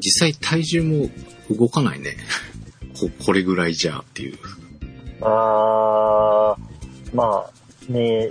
[0.00, 1.10] 実際体重も
[1.50, 2.16] 動かないね。
[2.98, 4.38] ここれぐらいじゃっていう。
[5.20, 8.30] あー、まあ、ね、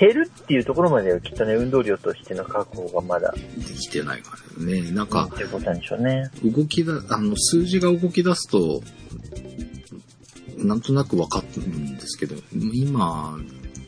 [0.00, 3.32] 減るっていうところまではきっとね、運動量としての確保がまだ。
[3.32, 4.90] できてないからね。
[4.90, 6.30] なんか、っていうことなんでしょうね。
[6.44, 8.82] 動きだ、あの、数字が動き出すと、
[10.58, 12.36] なんとなくわかるんですけど、
[12.72, 13.38] 今、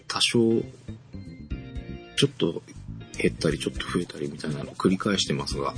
[0.09, 0.39] 多少、
[2.17, 2.63] ちょっと
[3.19, 5.75] 減ったりちょっと増えたりみたいなのを繰り返してますが、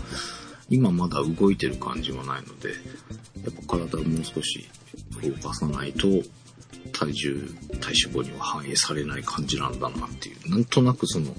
[0.71, 4.69] 今まだ動いてる感じはないので、やっぱ体をもう少し
[5.23, 6.07] 動かさないと、
[6.93, 11.35] 体重、体脂肪には反映されない感じなんだなっていう、なんとなくその、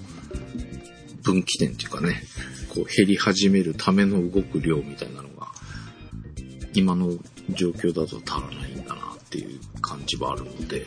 [1.23, 2.23] 分岐点っていうかね、
[2.69, 5.47] こう減り始めるための動く量みたいなのが、
[6.73, 7.11] 今の
[7.49, 10.85] 状況だと足らないんだなっていう感じはあるので。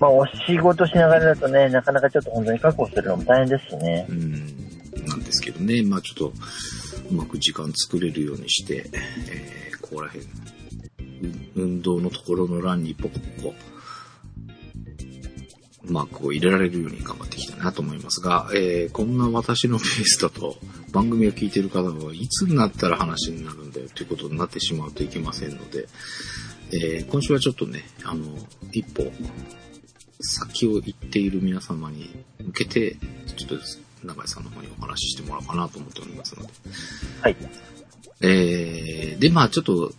[0.00, 4.06] まあ、お仕事しながらだとね、なかなかちょっと本当に確保するのも大変ですしね。
[4.08, 6.32] うん、なんですけどね、まあちょっと、
[7.10, 8.90] うまく時間作れるようにして、
[9.30, 10.26] えー、ここら辺、
[11.56, 13.54] 運動のところの欄にポコポコ、
[15.88, 20.56] マークを入れられるように頑張っていきたいなと思いますが、えー、こんな私のペースだと、
[20.92, 25.88] 番組を聞いている方はいつになったら話になるんだよということになってしまうといけませんので、
[26.72, 28.24] えー、今週はちょっとね、あの、
[28.72, 29.10] 一歩、
[30.20, 32.96] 先を行っている皆様に向けて、
[33.36, 33.56] ちょっと
[34.04, 36.52] 永井さんの方にお話ししてもらおうかなと思っておりますので。
[37.22, 37.36] はい。
[38.20, 39.92] えー、で、まあちょっと、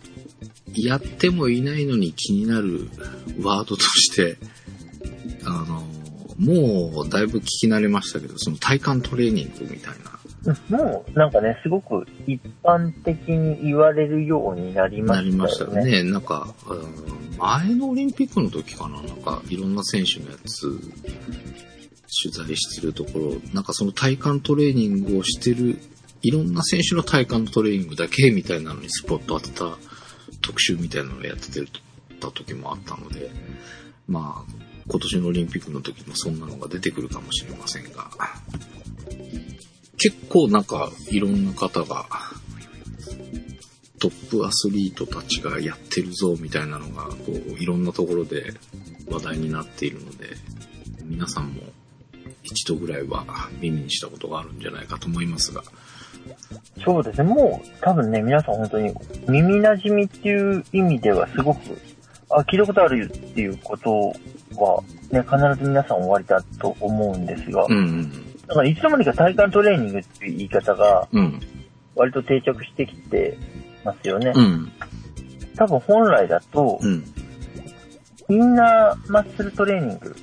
[0.74, 2.88] やってもいないのに気になる
[3.42, 4.36] ワードとして、
[5.44, 5.84] あの、
[6.38, 10.10] もうだいぶ聞き慣れましたけど、その体幹トレーニングみたいな。
[10.70, 15.24] もうなんかね、すごく一般的に言われるようになりましたね。
[15.24, 16.02] なりましたね。
[16.02, 16.54] なんか、
[17.38, 20.62] 前のオリンピックの時かな、なんかいろんな選手のやつ、
[22.22, 25.78] 取材してるところ、なんかその体幹トレーニングをしてる、
[26.22, 29.76] いろんな選手の体幹トレーニングだけみたいなのにスポット当てた
[30.42, 31.62] 特集みたいなのをやって
[32.18, 33.30] た時もあったので、
[34.08, 38.10] まあ、今年のオリンピックの時もそんなのが出てくるかもしれませんが、
[39.96, 42.06] 結構なんかいろんな方が
[44.00, 48.54] トップアスリートたちがやってるぞみたいなのがこういろんなところで
[49.10, 50.28] 話題になっているので
[51.04, 51.62] 皆さんも
[52.42, 53.26] 一度ぐらいは
[53.60, 55.62] 耳にしたことがあるんじゃないかと思いますが。
[56.84, 57.28] そうですね。
[57.28, 58.94] もう多分ね、皆さん本当に
[59.28, 61.60] 耳馴染みっていう意味ではすごく、
[62.30, 64.12] あ、聞いたことあるっていうこと
[64.56, 71.08] は、ね、必ず皆さん終わりだと思うんですが、うんうん、だからいつの間にか体幹トレーニングっていう言い方が、
[71.96, 73.36] 割と定着してきて
[73.84, 74.32] ますよね。
[74.34, 74.72] うん、
[75.56, 77.04] 多分本来だと、うん、
[78.28, 80.14] インナーマッスルトレーニング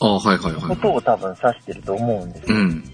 [0.00, 0.62] あはいはいはい。
[0.68, 2.56] ことを多分指してると思うんですよ。
[2.56, 2.84] うん。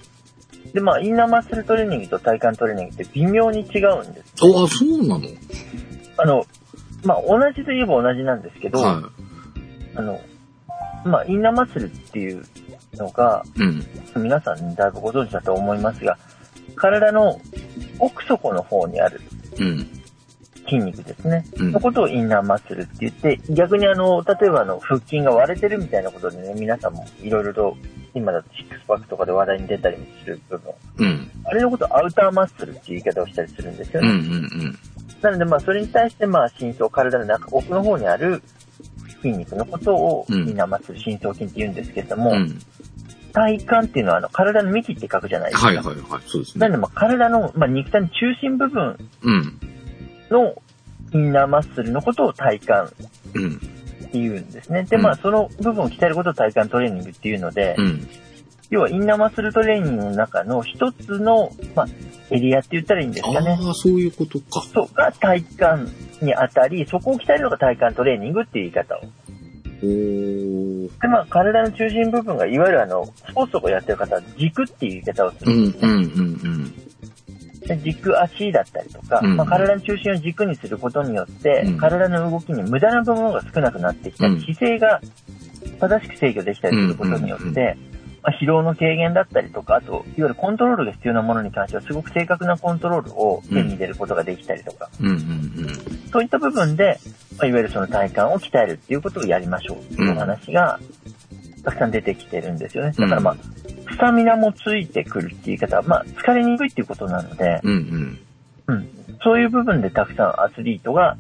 [0.75, 4.35] で、まあ、インナーマッスルトレーニングと体幹トレーニングって微妙に違うんです。
[4.43, 5.25] ああ、そうなの？
[6.19, 6.45] あの、
[7.07, 10.21] まあ、同じといえば同じなんですけど、はい、あの、
[11.05, 12.45] まあ、インナーマッスルっていう
[12.95, 16.19] のが、うん、皆さんだいぶご存知だと思いますが、
[16.75, 17.41] 体の
[17.99, 19.21] 奥底の方にある、
[19.59, 19.87] うん、
[20.67, 27.77] 筋肉ですね、うん、のことをインナーマッスルって言って、逆にあの、例えばあの、腹筋が割れてるみたいなことでね、皆さんもいろいろと、
[28.15, 30.73] 今だとシックスパックとかで話題に出たりもする部分。
[30.99, 34.09] うん、あれのことをアウターマッスルっていう言い方をしたりするんですよね。
[34.09, 34.25] うんうんう
[34.69, 34.79] ん、
[35.23, 38.43] なのでまあ、それに対してまあ、深層、体の中、奥の方にある
[39.23, 42.59] 筋肉のことを、インナーマッスル、深層筋って言うんですけれども、うん
[43.37, 45.67] 体幹っていうのはあの体の幹って書くじゃないですか。
[45.67, 46.61] はいはいはい、そうですね。
[46.61, 48.97] なので、まあ、体の、まあ、肉体の中心部分
[50.31, 50.55] の
[51.13, 52.73] インナーマッスルのことを体幹
[54.07, 54.85] っていうんですね。
[54.85, 58.09] で、まあ、その部分を鍛えることを体幹トレーニングっていうので、うん、
[58.71, 61.87] 要はインナーマッスルトレーニングの中の一つの、まあ、
[62.31, 63.59] エリアって言ったらいいんですかね。
[63.61, 64.63] ああ、そういうことか。
[64.73, 69.01] そう、が体幹にあたり、そこを鍛えるのが体幹トレーニングっていう言い方を。
[69.81, 75.93] で、まあ、体の中心部分が、いわゆるあの、スポーツとかやってる方は軸っていう言い方をするんですね。
[75.93, 76.23] うんうんうんう
[76.65, 76.75] ん
[77.83, 85.01] 軸足だったりとか、まあ、体の中心を軸にすることによって、うん、体の動きに無駄な部分が少なくなってきたり、うん、姿勢が
[85.81, 87.77] 正しく制御できたりすることによって、
[88.27, 95.21] まあ、疲労の軽減だったりとか、あと、いわゆるコントロールが必要なものに関しては、すごく正確なコントロールを手に入れることができたりとか、うんうんうん。
[96.11, 96.99] そういった部分で、
[97.39, 100.81] まあ、いわゆるその体幹を鍛えるっていうことをやりましょうっていうお話が、
[101.63, 102.93] たくさん出てきてるんですよね。
[102.99, 103.37] だからまあ、
[103.93, 108.19] スタミナもついてくるっていう言い方は、まあ、疲れにくいっていうことなので、うん
[108.69, 108.75] うん。
[108.75, 108.89] うん。
[109.23, 111.17] そういう部分でたくさんアスリートが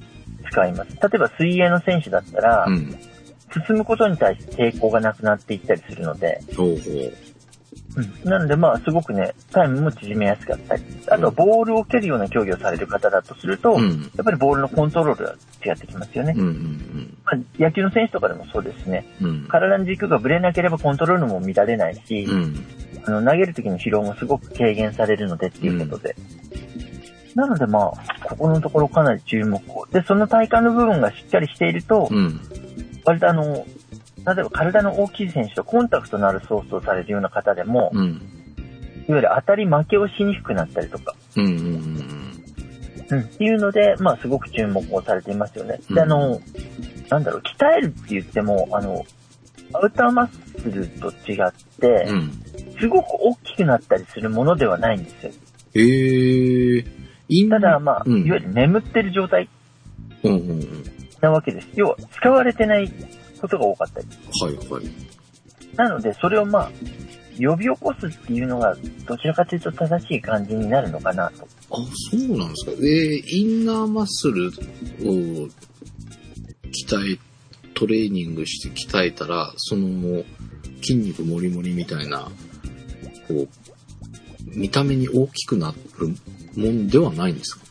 [0.51, 0.90] 使います。
[0.90, 2.97] 例えば水泳の選手だったら、うん。
[3.66, 7.12] 進むことに対して抵抗がなくなっていったりするので、ほうほう。
[7.97, 8.31] うん。
[8.31, 16.35] なのでまあすごくね、タイムも縮めやすかったり、あとはボールを蹴るような競技をされる方だとすると、うんやっぱりボールのコントロールが違ってきますよね。
[16.37, 19.07] うんうんまあ、野球の選手とかでもそうですね。
[19.21, 19.29] うん。
[19.29, 19.49] うん。
[19.49, 22.66] 体の軸がぶれなければコントロールも乱れないし、うん。
[23.07, 26.16] あの投げる時の疲労もすごく軽減されるのでっていうことで。
[27.37, 29.87] なのでまあ、ここのところかなり注目を。
[29.92, 32.40] で、その体幹の部分がしっかりしていると、うん。
[33.05, 33.64] 割とあの、例え
[34.25, 38.07] ば体の大きい選手とコンタクトのあるソースをされるような方でも、うん。
[39.07, 42.33] いわゆる当たり負けをしにくくなったりとか、うんうん
[43.07, 45.79] っていうので、まあすごく注目をされていますよね。
[45.90, 46.40] うんで、あの、
[47.11, 49.05] なんだろう、鍛えるって言っても、あの、
[49.75, 52.09] アウターマッスルと違って。
[52.81, 55.33] すごく大きくなったりするものではないんですよ。
[55.75, 57.06] えー。
[57.51, 59.49] ただ、まあ、うんいわゆる眠ってる状態。
[61.21, 61.69] なわけです。
[61.75, 62.93] 要は、使われてない
[63.41, 64.07] ことが多かったり。
[64.41, 64.85] はいはい。
[65.77, 66.71] なので、それをまあ、
[67.39, 71.47] 呼び起こすっていうのが、どちらかというと正しい感じになるのかなと。
[71.71, 71.77] あ、
[72.11, 72.81] そうなんですか。
[72.81, 75.49] で、インナーマッスルを
[76.71, 77.19] 鍛え、
[77.75, 80.23] トレーニングして鍛えたら、その
[80.81, 82.31] 筋肉もりもりみたいな、
[83.29, 83.49] こう、
[84.55, 86.09] 見た目に大きくなる
[86.57, 87.67] もんではないんですか？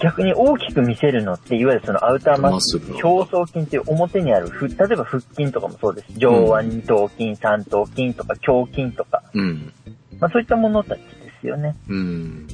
[0.00, 6.12] 逆に大きく見せるのって、いわゆるそのアウターマッスル、表層筋っていう表にある、ふ例えば腹筋とかもそうです。
[6.16, 9.72] 上腕二頭筋、三頭筋とか胸筋とか、うん。
[10.20, 11.06] まあそういったものたちで
[11.40, 11.74] すよね。
[11.88, 12.46] うん。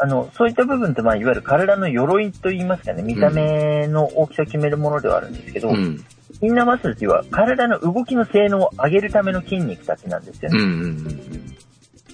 [0.00, 6.04] あの、そういった部分って、まあいわゆる体の鎧と言いますかね、見た目の大きさを決めるものではあるんですけど、うん。
[6.40, 10.58] インナーマッスルっていうのは体の動きの性能を上げるための筋肉たちなんですよね。
[10.58, 10.64] うん。
[10.64, 11.56] うん。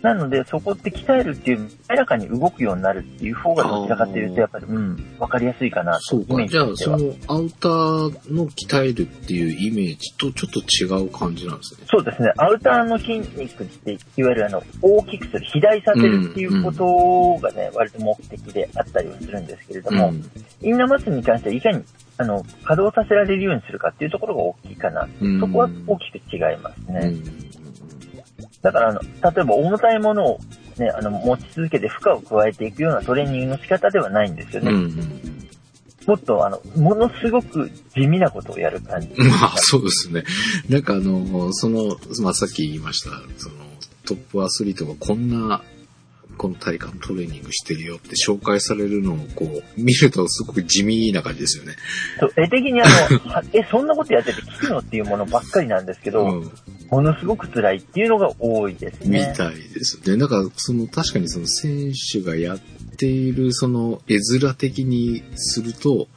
[0.04, 6.00] なので、そこって鍛えるっていう、明らかに動くようになるっていう方がどちらかというと、やっぱり、うん、わかりやすいかなと。
[6.00, 6.46] そうか。
[6.46, 11.86] じゃあ、そのアウターの鍛えるっていうイメージとちょっと違う感じなんですね。
[11.90, 12.30] そうですね。
[12.36, 20.12] アウターの筋肉って、いわゆるあの、大きくする、肥大させるっていうことがね、割と目的であったりはするんですけれども、
[20.60, 21.82] インナーマッスルに関してはいかに、
[22.18, 25.08] あの、稼働させられるようにするかっていうところが大きいかな。
[25.22, 27.63] うんそこは大きく違いますうん。
[28.64, 28.70] ね。
[28.70, 30.40] だから、あの、例えば重たいものを
[30.78, 34.70] ね、あの、持ち続けて負荷を加えていくようなトレーニングの仕方ではないんですよね。
[34.70, 34.76] うん。
[34.76, 35.34] うん。
[36.06, 39.08] もっと、あの、ものすごく地味なことをやる感じ。
[39.16, 40.24] まあ、そうですね。
[40.68, 43.54] なんかあの、その、まあさっき言いました、その、
[44.04, 45.62] トップアスリートがこんな、
[46.36, 51.76] この体幹トレーニングしてるよって紹介されるのをこう、見るとすごく地味な感じですよね。
[52.18, 56.50] そう絵的にあの、は え、そんなことやってて聞くのっていうものばっかりなんですけど、うん。
[56.94, 59.34] ものすごく辛いっていうのが多いですみね。
[59.36, 60.16] たいですね。
[60.16, 62.58] なんか、その、確かにその選手がやっ
[62.96, 66.08] ている、その、絵面的にすると、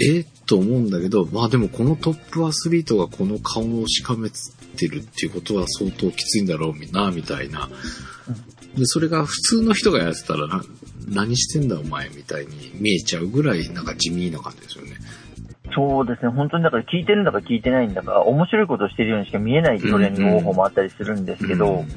[0.00, 4.30] えと思うんだけど、まあでもこのトップアスリートがこの顔をしかめ
[4.76, 7.68] てるっていうことは相当きついんだろうな、みたいな。
[8.76, 10.64] で、それが普通の人がやってたらな、
[11.08, 14.98] 何してんだお前みたいに見えちゃうぐらいなんか地味な感じですよね。
[15.74, 16.30] そうですね。
[16.30, 21.88] 本当にだから聞いてるんだか聞いてないんだか、面白いことをしてるようにしか見えないトレーニング方法もあったりするんですけど、うん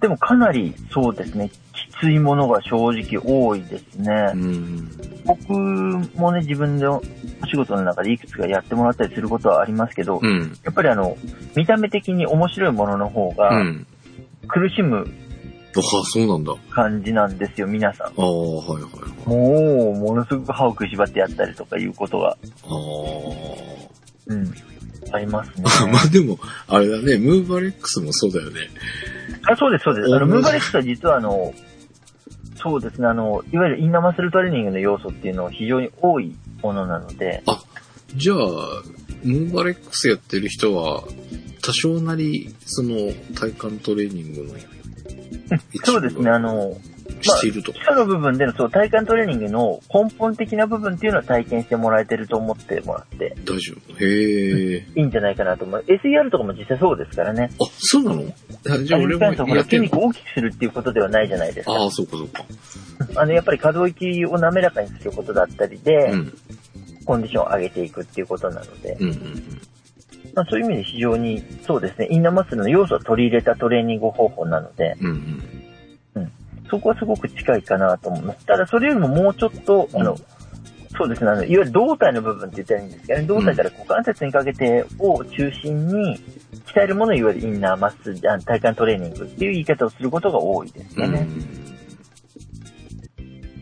[0.00, 4.32] でもかなりそうですね、きついものが正直多いですね。
[4.34, 4.90] うん。
[5.24, 7.00] 僕もね、自分でお
[7.46, 10.54] 仕事の中でいくつかやってもらったりすることはありますけど、うん。
[10.64, 11.16] やっぱりあの、
[11.54, 13.86] 見た目的に面白いものの方うがん。
[14.48, 15.08] 苦しむ
[15.80, 16.54] ああ、そうなんだ。
[16.70, 18.06] 感じなんですよ、皆さん。
[18.08, 19.28] ああ、はいはいはい。
[19.28, 22.36] もう、ものすごく歯を食いしばってやったりとかいうことが、ああ。
[24.28, 24.54] うん、
[25.12, 25.64] ありますね。
[25.92, 28.60] まあでも、あれだね、ムーバレックスもそうだよね。
[29.50, 30.14] あ、そうです、そうです。
[30.14, 31.54] あの、うんムーバレックスは実はあの、
[32.56, 37.42] そうですね、あの、いわゆるインナーマッスルトレーニングの要素っていうのは非常に多いものなので、
[38.14, 38.36] じゃあ、
[39.22, 41.04] ムーバレックスやってる人は、
[41.62, 44.58] 多少なり、その、体幹トレーニングの
[45.84, 46.76] そうですね、あの、
[47.20, 47.72] していると。
[47.72, 53.92] 基礎の部分でのそう体幹トレーニングの根本的な部分っていうのは体験してもらえてると思ってもらって大丈夫。
[54.04, 54.86] へえ。
[54.96, 55.84] いいんじゃないかなと思う。
[55.86, 57.50] SER とかも実際そうですからね。
[57.60, 58.22] あ、そうなの？
[58.68, 61.72] あじゃあ俺もやってんの筋肉を大きくするっていうことではないじゃないですか。
[61.72, 62.44] ああ、そうかそうか。
[63.20, 66.38] あの、やっぱり可動域を滑らかにすることだったりで、うん。
[67.06, 69.60] コンディションを上げていくっていうことなので、うんうん
[70.36, 75.42] まあ、そういう意味で非常に、そうですね、インナーマッスルの要素を取り入れたトレーニング方法なので、うん
[76.14, 76.32] うん。
[76.70, 78.44] そこはすごく近いかなと思います。
[78.44, 80.18] ただ、それよりももうちょっと、あの、うん
[80.98, 86.18] そうですね、あの、いわゆる胴体の部分って言ったらいいんですけどね、胴体から股関節にかけてを中心に
[86.64, 91.28] 鍛えるものをいわゆるインナーマッスル、あの体幹トレーニングっていう言い方をすることが多いですよね。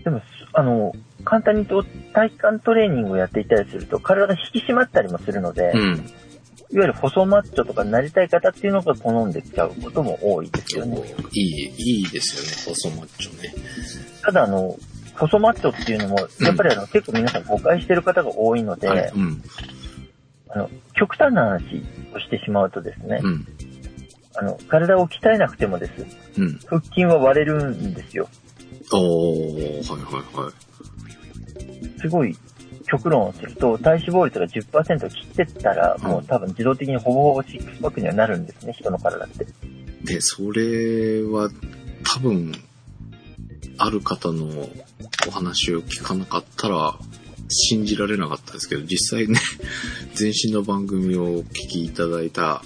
[0.05, 0.21] でも、
[0.53, 0.93] あの、
[1.25, 6.05] 簡単に言うと体幹トレーニングをやっていたりすると体が引き締まったりもするので、うん。
[6.75, 6.79] うん。
[6.79, 10.99] いわゆる細マッチョとかになりたい方っていうのが好んで使うことも多いですよね。
[11.33, 13.55] いい、いいですよね、細マッチョね。
[14.23, 14.77] ただ、あの、
[15.15, 19.13] 細マッチョっていうのも、やっぱりあの、結構皆さん誤解してる方が多いので、はい。
[19.15, 19.43] うん。
[20.49, 21.83] あの、極端な話
[22.15, 23.47] をしてしまうとですね、うん。
[24.37, 26.07] あの、体を鍛えなくてもです、
[26.39, 26.59] うん。
[26.67, 28.29] 腹筋は割れるんですよ。
[28.93, 32.01] おー、はいはいはい。
[32.01, 32.37] すごい、
[32.87, 39.47] 極論をすると、体脂肪率が10%切ってったら、もう多分自動的にほぼほぼシックスパックにはなるんですね、人の体って。
[40.05, 41.51] で、それは
[42.05, 42.53] 多分、
[43.79, 44.69] ある方の
[45.27, 46.95] お話を聞かなかったら
[47.49, 49.39] 信じられなかったですけど、実際ね、
[50.19, 52.63] 前身の番組をお聞きいただいた、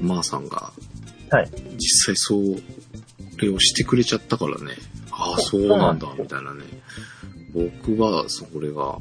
[0.00, 0.72] まーさんが、
[1.30, 1.50] はい。
[1.76, 2.62] 実際そう、
[3.40, 4.76] れをしてくれちゃったからね、
[5.10, 6.64] ああ、そうなんだ、みたいなね。
[7.52, 9.00] 僕は、それが、こ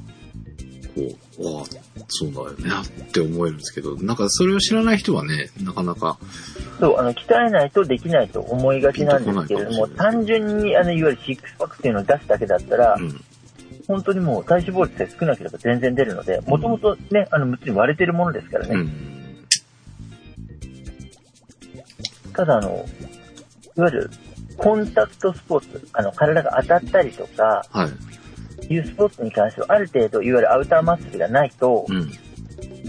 [1.39, 1.65] う、わあ、
[2.07, 6.17] そうだよね、って思えるんですけど、なんかそれを知らない人はね、なかなか、
[6.79, 13.23] そう、あの、鍛えないとできないと思いがちなんですけれども、も単純に、あの、いわゆるシックスパックっていうのを出すだけだったら、うん、
[13.87, 18.75] 本当にもう体脂肪率が少なければ全然出るので、もともとね、あの、むつに割れてるものですからね。
[18.75, 19.47] うん、
[22.33, 22.85] ただ、あの、
[23.77, 24.11] いわゆる、
[24.57, 27.89] コンタクトスポーツ、あの、体が当たったりとか、はい、
[28.69, 32.11] いうスポーツに関しては、ある程度、いわゆるアウターマッスルがないと、うん、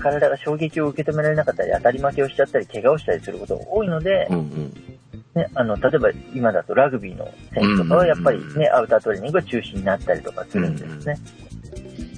[0.00, 4.88] 体が衝撃を受け止められなかったり、当たり負けをしちゃったり、怪我をしたりすることが多いのでう、ん、うん、
[5.34, 11.16] ね、あの、例えば今だとラグビーの選手とかはやっぱりうんね、アウタートレーニングが中心になったりとかするんですね。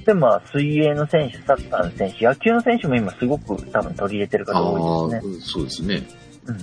[0.05, 5.41] で、まあ、水泳の選手、サッカーの選手、野球の選手も今すごく多分取り入れてるあ方多いあですね。
[5.41, 6.03] そうですね。
[6.47, 6.53] う。
[6.53, 6.61] うんん、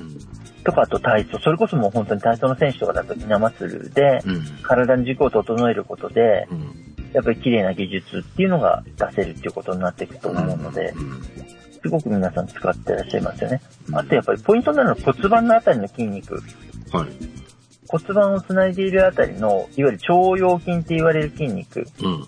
[0.67, 1.39] とか、あと体操。
[1.39, 11.21] それこそもう本当に体操の選手とかだとイナマッスルで、うん、体の軸を整えることで、うん、やっぱり綺麗な技術っていうのが出せるっていうことになっていくと思うので、うん、
[11.81, 13.61] すごく皆さん使ってらっしゃいますよね。
[13.89, 16.35] うんあとやっぱりポイントなのは骨盤のあたりの筋肉。
[16.91, 17.07] はい、
[17.87, 22.27] 骨盤をつないでいるあたりの、いわゆる腸腰筋って言われる筋肉うん、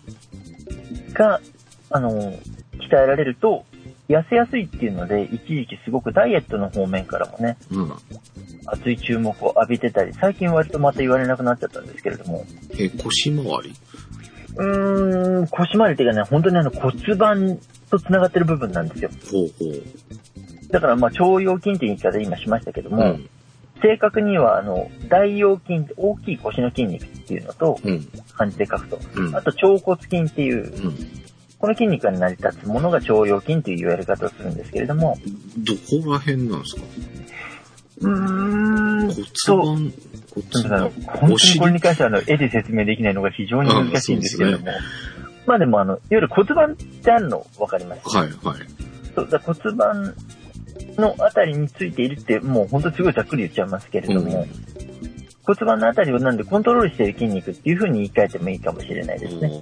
[1.13, 1.41] が、
[1.89, 2.37] あの、鍛
[2.91, 3.65] えられると、
[4.09, 7.93] 痩せやすいっていうので、一時期すごくダイエットの方面からもね、うん。
[8.65, 12.43] 熱い注目を浴びてたり、最近割とまた言われなくなっちゃったんですけれども、
[12.77, 13.75] え、腰回り？
[14.55, 17.59] うーん、腰回りっていうかね、本当にあの骨盤
[17.91, 19.11] と繋がってる部分なんですよ。
[19.31, 20.71] ほうほう。
[20.71, 23.29] だからまあ腸腰筋っていう言い方で今しましたけども、うん、
[23.81, 30.95] 正確にはあの、大腰筋、大きい腰の筋肉っていうのと、うん、漢字で書くと、うんあ、と腸骨筋っていう、うん。
[31.59, 35.17] この筋肉が成り立つものが腸腰筋という言われ方をするんですけれども、
[35.57, 36.81] どこら辺なんですか？
[38.01, 39.93] うーん骨と、盤、
[40.33, 44.67] 骨盤、本当にこれに関してはあの絵で説明できないのが非常に難しいんですけれども、
[45.45, 48.07] まあでもあの、いわゆる骨盤ってあるの分かります？
[48.15, 48.59] はい、はい。
[49.13, 50.15] そうだ骨盤
[50.97, 54.47] のあたりについているって、もう本当にすごいざっくり言っちゃいますけれども、
[55.43, 59.61] 骨盤のあたりをなんでコントロールしている筋肉っていう風に言い換えてもいいかもしれないですね。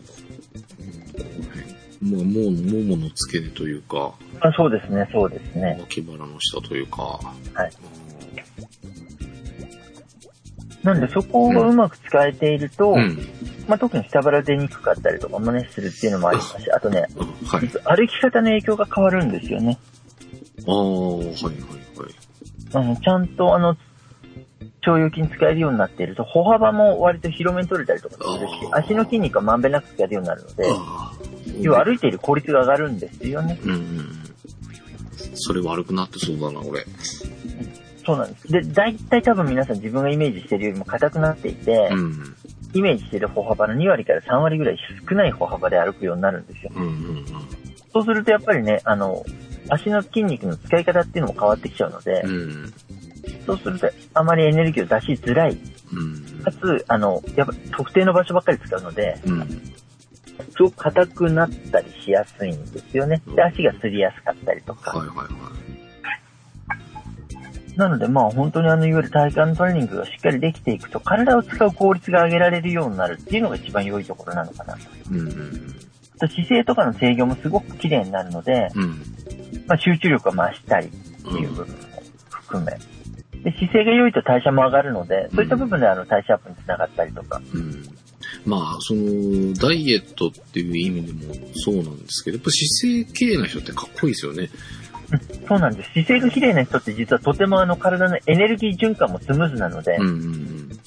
[2.02, 5.78] もう、もう、ももの付け根というか、あそうですね、そうですね。
[5.80, 7.72] 脇腹の下というか、はい。
[10.84, 13.18] なんでそこをうまく使えていると、うん。
[13.68, 17.68] まあ、特に下腹出にくかったりとかもね、するっていうのもありますし、あとね、あはい。
[17.98, 19.78] 歩き方の影響が変わるんですよね。
[20.68, 21.54] ああ、はい、はい、はい。
[22.74, 23.76] あの、ちゃんとあの、
[24.88, 31.37] 腸腰筋使えるようになっていると、歩幅も割と広めに取れたりとかするし足の筋肉がまんべんなく使えるようになるので、ああ。
[31.62, 33.60] 要は歩いている効率が上がるんですよね。
[33.64, 34.24] うん。
[35.36, 36.86] それ悪くなってそうだな、俺。
[38.06, 38.48] そうなんです。
[38.48, 42.36] で、大体多分皆さん自分がイメージしているよりも硬くなっていて、うん。
[42.74, 44.78] イメージしている歩幅の2割から3割ぐらい
[45.10, 46.72] 少ない歩幅で歩くようになるんですよ。
[46.76, 46.92] うんうんう
[47.22, 47.26] ん。
[47.94, 49.24] そうするとやっぱりね、あの、
[49.70, 52.74] 足の筋肉の使い方っていうのも変わってきちゃうので、うん。
[53.46, 55.58] そうするとあまりエネルギーを出しづらい。
[55.92, 56.44] うん。
[56.44, 59.67] かつ、あの、やっぱ特定の場所ばっかり使うので、うん。
[60.58, 63.22] すごく硬くなったりしやすいんですよね。
[63.28, 64.98] で、足がすりやすかったりとか。
[64.98, 65.28] はいはいはい。
[67.78, 74.80] なのでまあ本当にあの、いわゆる体幹トレーニングがしっかりできていくと、体を使う効率が上げられるようになるっていうのが一番良いところなのかなと。
[75.12, 75.78] うんうん
[76.20, 78.88] あと姿勢とかの制御もすごく綺麗になるので、うん。
[79.68, 81.78] まあ、集中力が増したりっていう部分も
[82.30, 82.72] 含め。
[83.44, 87.40] で、姿勢が良いと代謝も上がるので、そういった部分であの代謝アップにつながったりとか。
[87.54, 87.84] うん。
[88.48, 94.50] まあ、その、ダイエットっていう意味でもそうなんですけど、やっぱ姿勢綺麗な人ってかっこいいですよね。
[95.48, 95.92] そうなんです。
[95.92, 100.70] 姿勢が綺麗な人って実はとてもあの体のエネルギー循環もスムーズなので、うんうんうん。
[100.70, 100.78] 例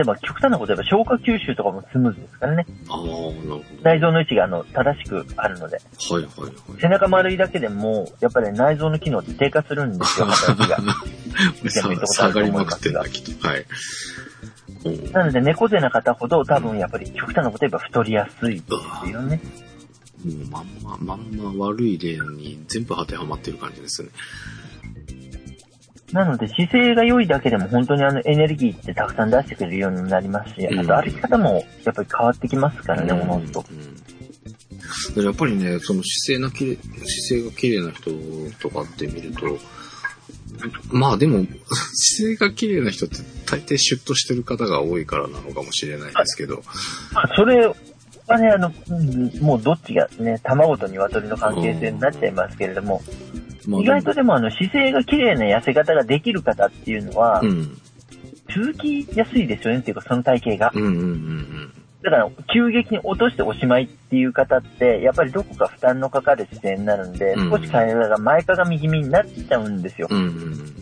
[0.00, 2.66] えば極端なこと言えば消化吸収とかもスムーズですからね。
[2.88, 3.62] ああ、なるほど。
[3.82, 5.76] 内臓の位置があの正しくあるので。
[5.76, 6.80] はいはいはい。
[6.80, 10.78] 背中丸いだけでも、やっぱり内臓の機能って低下するんですよ、 働きが。
[12.06, 13.48] さ下がりまくってんだ、きっと。
[13.48, 13.66] はい。
[14.88, 18.66] うんなので猫背な方ほど多分やっぱり極端なこと言えば太りやすいで
[19.04, 19.40] すよね。
[20.24, 24.08] もうまんま、まんま悪い例に全部当てはまってる感じですね。
[26.12, 33.64] なので姿勢が良いだけでも本当にあのエネルギーってたくさん出してくれるようになりますし、うんあと歩き方もやっぱり変わってきますからね、うんおのずと。
[35.20, 38.10] やっぱりね、その姿勢なきれ、姿勢が綺麗な人
[38.60, 39.58] とかって見ると、
[40.90, 41.44] まあでも、
[41.92, 46.62] 姿勢が綺麗な人って大抵シュッとしてる方が多いからなのかもしれないですけど。
[47.12, 53.02] まあ、それはね、あの、うんもうどっちがね、卵と鶏の関係性になっちゃいますけれども、
[53.66, 57.78] まあ意外とでもあの姿勢が綺麗な痩せ方ができる方っていうのは、うん。
[58.48, 60.72] 続きやすいですよねっていうか、その体型が。
[60.74, 61.72] うんうんうん
[62.06, 70.06] だから、急激に落としておしまいっていう方って、やっぱりどこか負担のかかる姿勢になるんで、うん少し体が前かがみ気味になっちゃうんですよ。
[70.08, 70.18] うん。
[70.18, 70.76] うんうん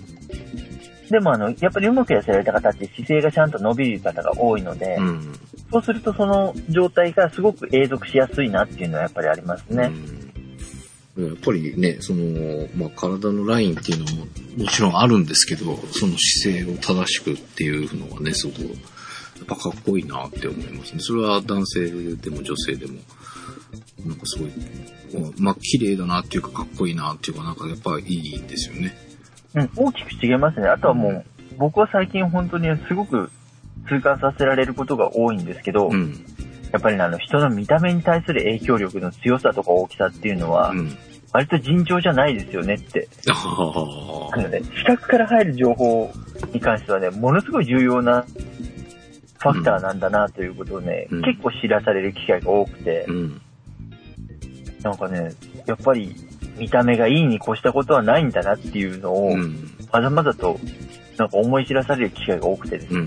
[1.11, 5.39] でもあの、やっぱりうまく痩せられた方って姿勢がちゃんと伸びる方が多いので、うん。
[5.71, 9.93] そうするとその状態がすごく永続しやすいなっていうのはやっぱりありますね。
[11.17, 11.27] うん。
[11.29, 14.27] やっぱりね、その、まあ、体のラインっていうのも
[14.65, 18.61] もちろんあるんですけど、その姿勢を正しくっていうのがね、すごく、
[19.45, 21.01] ぱかっこいいなって思いますね。
[21.01, 22.95] それは男性でも女性でも、
[24.07, 24.51] なんかすごい、
[25.39, 28.97] まあ、綺麗だなっていうかかっこいいなっていうか、なんかやっぱいいんですよね。
[29.55, 30.69] うん、大きく違いますね。
[30.69, 31.25] あとはもう、
[31.59, 33.31] 僕は最近本当にすごく
[33.89, 36.25] 痛感させられることが多いんですけど、うん。
[36.73, 40.97] やっぱりねあの人の見た目に対する影響力の強さとか大きさっていうのは、うん。
[41.33, 43.09] 割と尋常じゃないですよねって。
[43.29, 46.13] ああのね、視覚から入る情報
[46.53, 48.25] に関してはね、ものすごい重要な
[49.45, 53.13] ファクターなんだなということをね、うん結構知らされる機会が多くてあ。
[53.13, 53.43] う、ん。
[54.83, 55.33] なんかね、
[55.67, 56.15] やっぱり
[56.57, 59.71] 見た目がいいに越したことはないんだなっていうのを、うん。
[59.93, 60.59] まざまざと
[61.19, 63.01] なんか思い知らされる機会が多くてですね。
[63.01, 63.03] う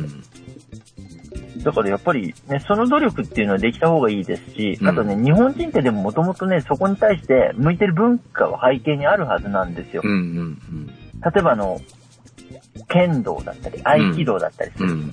[1.59, 1.63] ん。
[1.63, 10.03] だからやっぱりね、その努力っていうのはできた方がいいですし、うんあとね、日本人ってでももともとね、そこに対して向いてる文化は背景にあるはずなんですよ。
[10.05, 10.11] うん。
[10.11, 10.13] う
[10.43, 10.87] ん。
[10.87, 10.93] 例
[11.39, 11.81] えばあの、
[12.89, 15.11] 剣道だったり、合気道だったりするうん。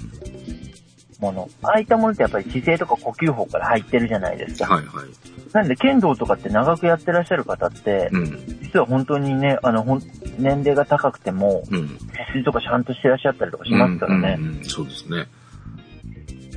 [1.24, 1.48] もの。
[1.62, 4.74] ああいったものってやっぱり姿勢とか呼吸法から入ってるじゃないですか。
[4.74, 5.06] はいはい。
[5.52, 8.58] なんで剣道とかって長くやってらっしゃる方って、うん。
[8.62, 10.02] 実は本当にね、あの、ほん
[10.38, 11.88] 年齢が高くても、うん。
[11.88, 14.36] 背筋とかちゃんとしてらっしゃったりとかしますからね。
[14.38, 15.26] うんうんうんそうですね。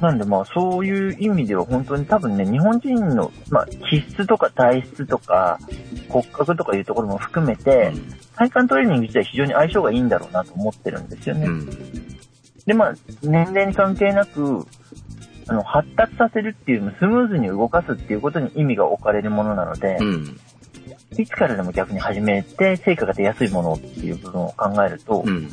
[0.01, 5.59] なんでまあそういう意味では本当に多分ね、日本人の、まあ気質とか体質とか
[6.09, 7.93] 骨格とかいうところも含めて、
[8.35, 11.47] 体幹トレーニング自体非常に相性がいいんだろうなと思ってるんですよね。
[11.47, 11.69] うん。
[12.67, 12.93] でまあ
[13.23, 14.67] 年齢に関係なく、
[15.47, 20.39] あの、発達させるっていう、スムーズに動かすっていうことに意味が置かれるものなのでう、ん。
[21.17, 25.49] いつからでも逆に始めて成果が出やすいものっていう部分を考えると、うん。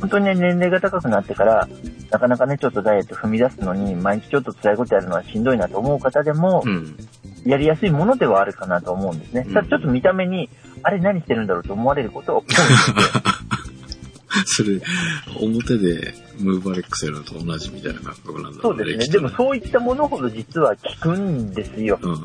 [0.00, 1.68] 本当にね、年齢が高くなってから、
[2.10, 6.96] なかなかね、ちょっとダイエット踏み出すのに、毎日ちょっと辛いことやるのはしんどいなと思う方でも、うん。
[7.44, 9.44] やりやすいものではあるかなと思うんですね。
[9.46, 10.48] うんただちょっと見た目に、
[10.84, 12.96] あれ何してるんだろうと思われることは多いんですよ。
[14.46, 14.80] それ、
[15.40, 19.12] 表でムーバレックスやるのと同じみたいな感覚なんだそうですね。
[19.12, 21.98] でもそういったものほど実は効くんですよ。
[22.02, 22.18] うんうん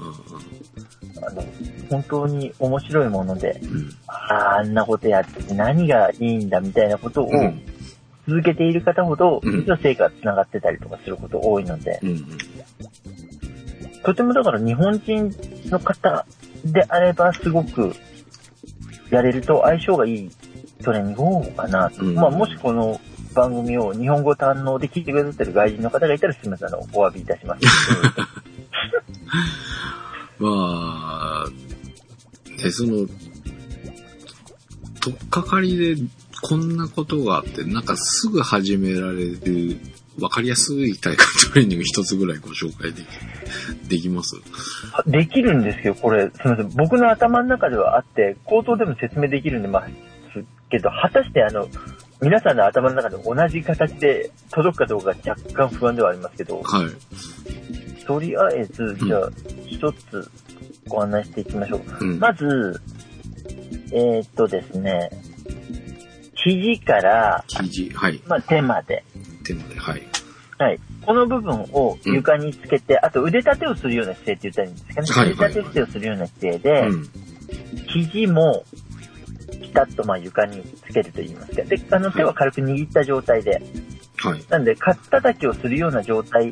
[1.22, 1.43] あの、
[1.89, 3.93] 本当に面白いもので、うん。
[4.07, 7.62] ああ、あんなことやって何がいいんだみたいなことをうん
[8.28, 12.10] 続けている方ほど、うん実は成果が繋がってたりとかすること多いので、うん。
[12.10, 12.26] うん。
[14.03, 15.36] とてもだから日本人
[15.70, 16.26] の方
[16.64, 17.93] であればすごく
[19.10, 20.32] やれると相性がいい
[20.84, 22.05] トレーニング方法かなと。
[22.05, 22.99] うんまあもしこの
[23.34, 27.61] 番組を日本語堪能で聞いてくださってる外人の方がいたらすみません、あの、お詫びいたします。
[30.39, 31.49] まあ、
[32.61, 33.05] で、その、
[34.99, 35.95] とっかかりで
[36.41, 39.77] こんなことがあって、なんかすぐ始められる、
[40.19, 43.05] わかりやすい体幹トレーニング一つぐらいご紹介でき、
[43.89, 44.36] できます？
[44.93, 46.32] あできるんですよ、これ。
[46.32, 46.69] すみません。
[46.75, 49.91] 僕の頭の中ではあって、口頭でも説明できるんでます
[50.70, 51.67] けど、果たしてあの、
[52.22, 58.05] 皆さんの頭の中で同じ形で届くかどうか若干不安ではありますけど、はい。
[58.05, 59.30] とりあえず、じゃあ、
[59.67, 60.30] 一つ
[60.88, 61.82] ご案内していきましょう。
[62.01, 62.20] うん。
[62.20, 62.82] まず、
[63.91, 65.09] えーっとですね、
[66.36, 68.22] 肘から、肘、はい。
[68.28, 69.03] まあ、手まで。
[69.43, 70.01] 手まで、はい。
[70.57, 70.80] はい。
[71.05, 75.07] この部分を床につけて、あと腕立てをするような姿勢って言ったらいいんですかね。
[75.07, 77.09] はいはい腕立て伏せをするような姿勢で、うん。
[77.88, 78.65] 肘も
[79.62, 81.64] ピタッとまあ床につけると言いますか。
[81.64, 83.62] で、あの手は軽く握った状態で、
[84.18, 84.43] はい。
[84.49, 86.51] なんで、肩叩きをするような状態、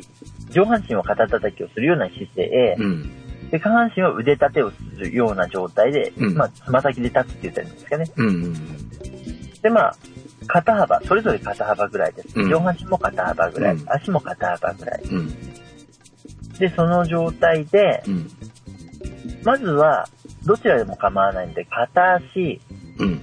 [0.50, 3.50] 上半身は肩叩きをするような姿勢、うん。
[3.50, 8.10] で、下半身は腕立てをするような状態で、うんまあ、つま先で立つって言ったらいいんですかね。
[8.16, 8.26] うん。
[8.26, 8.54] うん。
[9.62, 9.96] で、まあ、
[10.46, 12.28] 肩幅、それぞれ肩幅ぐらいです。
[12.38, 15.02] うん上半身も肩幅ぐらい、うん足も肩幅ぐらい。
[15.04, 15.28] うん。
[16.58, 18.30] で、その状態で、うん。
[19.44, 20.08] まずは、
[20.44, 22.60] どちらでも構わないんで、片足、
[22.98, 23.20] うん。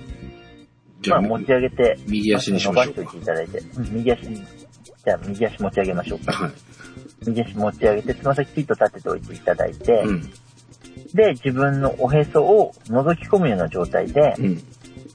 [1.02, 6.32] じゃあ、まあ持ち上げて、右足にし伸ばしておいましょうかていただいて、うん右足、じゃあ右足持ち上げましょうか。
[6.32, 6.52] はい。
[7.28, 10.22] 右足持ち上げて、つま先ピッと立てておいていただいて、うん。
[11.14, 14.64] で、自分のおへそを覗き込むような状態で、うん。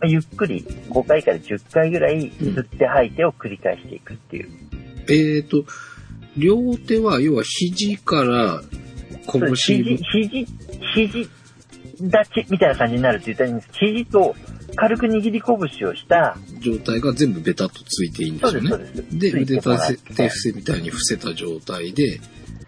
[0.07, 4.49] ゆっくり5回から10回ぐらい吸って吐いてを繰り返していくっていう。
[5.11, 5.65] えっ、と、
[6.37, 8.63] 両手は、要は肘から
[9.29, 10.49] そうです肘、拳、肘、
[10.95, 11.31] 肘
[12.01, 13.69] 立ちみたいな感じになるって言ったらいいんです。
[13.73, 14.35] 肘と
[14.77, 18.71] 軽く握り拳をした、状態が全部ベタっとついていいんですよね。
[19.13, 22.21] で腕立て伏せみたいに伏せた状態で、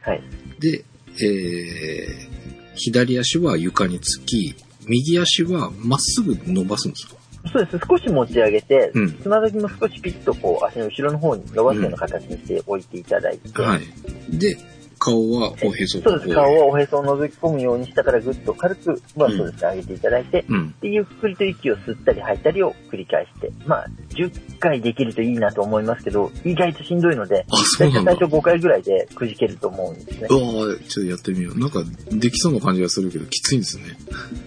[0.02, 0.22] はい。
[0.58, 0.84] で、
[1.20, 4.54] えー、左足は床につき、
[4.86, 7.16] 右足はまっすぐ伸ばすんですか
[7.52, 7.78] そうです。
[7.88, 14.38] 少し持ち上げて、うんつま先も少しピッとこう足の後ろの方に伸ばすような形にしておいていただいて、はい。
[14.38, 14.56] で、
[15.04, 16.32] 顔はおへそそうです。
[16.32, 20.74] 顔をおへそを覗き込むように下からぐっと軽く、まあうんそうですね、上げていただいて、うん。
[20.80, 27.44] で、ゆっくりと息を吸ったり吐いたりを繰り返して、まあ、10回できるといいなと思いますけど、意外としんどいので。
[27.76, 30.34] 最初最初5回ぐらいでくじけると思うんですねう。
[30.34, 31.58] わーちょっとやってみよう。
[31.58, 31.82] なんか、
[32.12, 33.84] できそうな感じがするけど、きついんですね。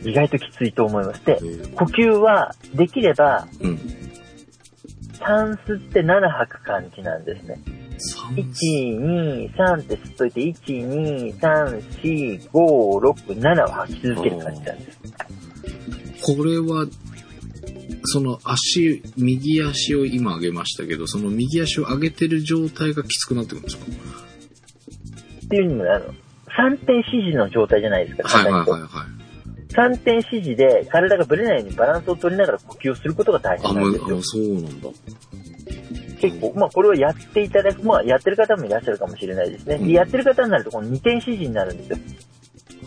[0.06, 1.26] 意外ときついと思います。
[1.26, 3.80] でえ、ー呼吸はできればうん。
[5.20, 7.60] 3吸って7吐く感じなんですね。
[7.98, 15.00] 3 1、2、3って吸っといて、1、2、3、4、5、6、7を吐き続ける感じなんです。
[16.22, 16.88] これは、
[18.06, 23.86] その足、右足を今上げましたけど、その右足を上げてる状態がきつくなってくるんですか？
[25.46, 28.90] っていうにもね、あの、3点支持の状態じゃないですか、はいはいはいはい。
[29.76, 34.24] 言うと3点支持で体がぶれないようにバランスを取りながら呼吸をすることが大あ、変なんですよむあ。
[34.24, 34.90] そうなんだ。
[36.20, 39.76] 結構、まあこれをやっていただく、まあやってる方もいらっしゃるかもしれないですね。
[39.76, 41.98] うんでやってる方になるとこの2点支持になるんですよ。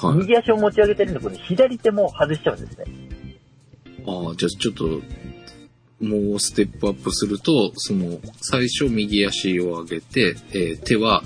[0.00, 0.18] はい。
[0.18, 2.84] 右足を持ち上げてるんで、この左手も外しちゃうんですね。
[4.06, 4.84] ああ、じゃあちょっと、
[6.00, 11.22] もうステップアップすると、その、最初右足を上げて、えー手は、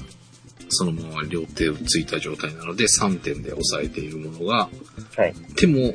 [0.70, 4.70] そのまま両手をついた状態なので、3点で押さえているものが、
[5.16, 5.34] はい。
[5.56, 5.94] 手も、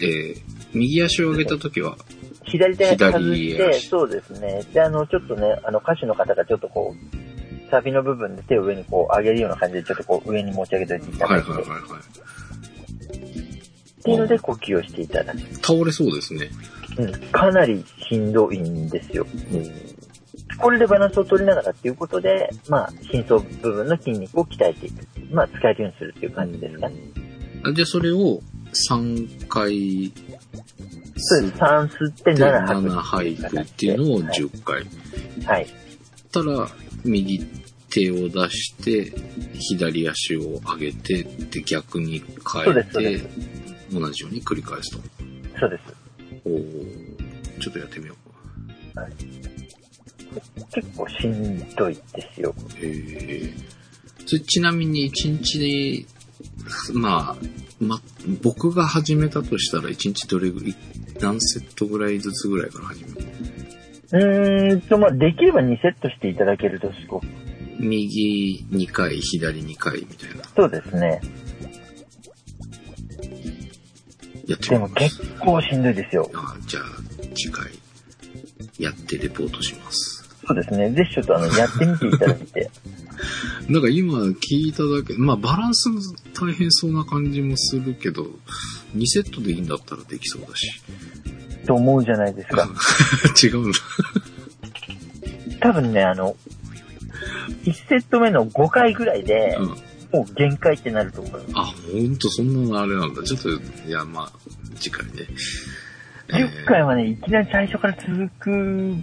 [0.00, 0.40] えー
[0.74, 1.98] 右足を上げたときは、
[2.44, 4.62] 左手外して、そうですね。
[4.72, 12.00] で、あの、ちょっとね、あの、歌手の方がちょっとこう、サビの部分で手を上にこう上げるような感じで、ちょっとこう上に持ち上げておいていたはいだいて、はいはいはい。
[14.00, 15.38] っていうので呼吸をしていただく。
[15.56, 16.50] 倒れそうですね。
[16.98, 17.12] うん。
[17.30, 19.26] かなりしんどいんですよ。
[19.52, 19.92] うん
[20.58, 25.06] これでバランスを取りながらっていうことで、まあ、深層部分の筋肉を鍛えていく。
[25.32, 26.96] まあ、使えるようにするっていう感じですかね。
[27.64, 28.40] あじゃあそれを
[28.90, 30.12] 3回
[31.24, 31.54] そうです。
[31.54, 32.88] 3吸ってで7吐く。
[32.88, 34.84] 7吐くっていうのを10回。
[35.46, 35.66] はい。
[36.32, 36.68] たら、
[37.04, 37.40] 右
[37.90, 39.12] 手を出して、
[39.54, 43.28] 左足を上げて、で逆に変えでてす、。
[43.92, 44.98] 同じように繰り返すと。
[45.60, 45.82] そうです。
[46.44, 47.12] おー
[47.60, 48.16] ちょっとやってみよ
[50.74, 52.02] 結構しんどいで
[52.34, 52.54] すよ。
[52.58, 52.84] う。
[52.84, 53.54] へえ。
[54.26, 56.06] それちなみに1日に、
[56.94, 57.44] まあ、
[57.80, 58.00] ま、
[58.42, 60.74] 僕が始めたとしたら1日どれぐらい、
[61.20, 63.16] 何セットぐらいずつぐらいから始める
[64.12, 67.26] うーんと、まあ、できれば2セットしていただけるとすごく。
[67.78, 70.44] 右2回、左2回みたいな。
[70.54, 71.20] そうですね。
[74.46, 75.18] やってでもみます？
[75.20, 76.30] 結構しんどいですよ。
[76.34, 76.84] あじゃあ、
[77.34, 77.70] 次回、
[78.78, 80.21] やってレポートします。
[80.46, 80.90] そうですね。
[80.90, 82.70] ぜひちょっとあの、やってみていただいて。
[83.68, 85.88] なんか今聞いただけ、まあバランス
[86.34, 88.26] 大変そうな感じもするけど、
[88.96, 90.82] 2セットでいいんだったらできそうだし。
[91.66, 92.68] と思うじゃないですか。
[93.42, 93.78] 違うんだ。
[95.60, 96.36] 多分ね、あの、
[97.64, 99.66] 1セット目の5回ぐらいで、うん。
[100.12, 101.46] もう限界ってなると思います。
[101.54, 103.22] あ、ほんとそんなのあれなんだ。
[103.22, 104.32] ちょっと、いや、まあ、
[104.78, 105.12] 次回ね。
[106.28, 108.96] 10回はね、いきなり最初から続く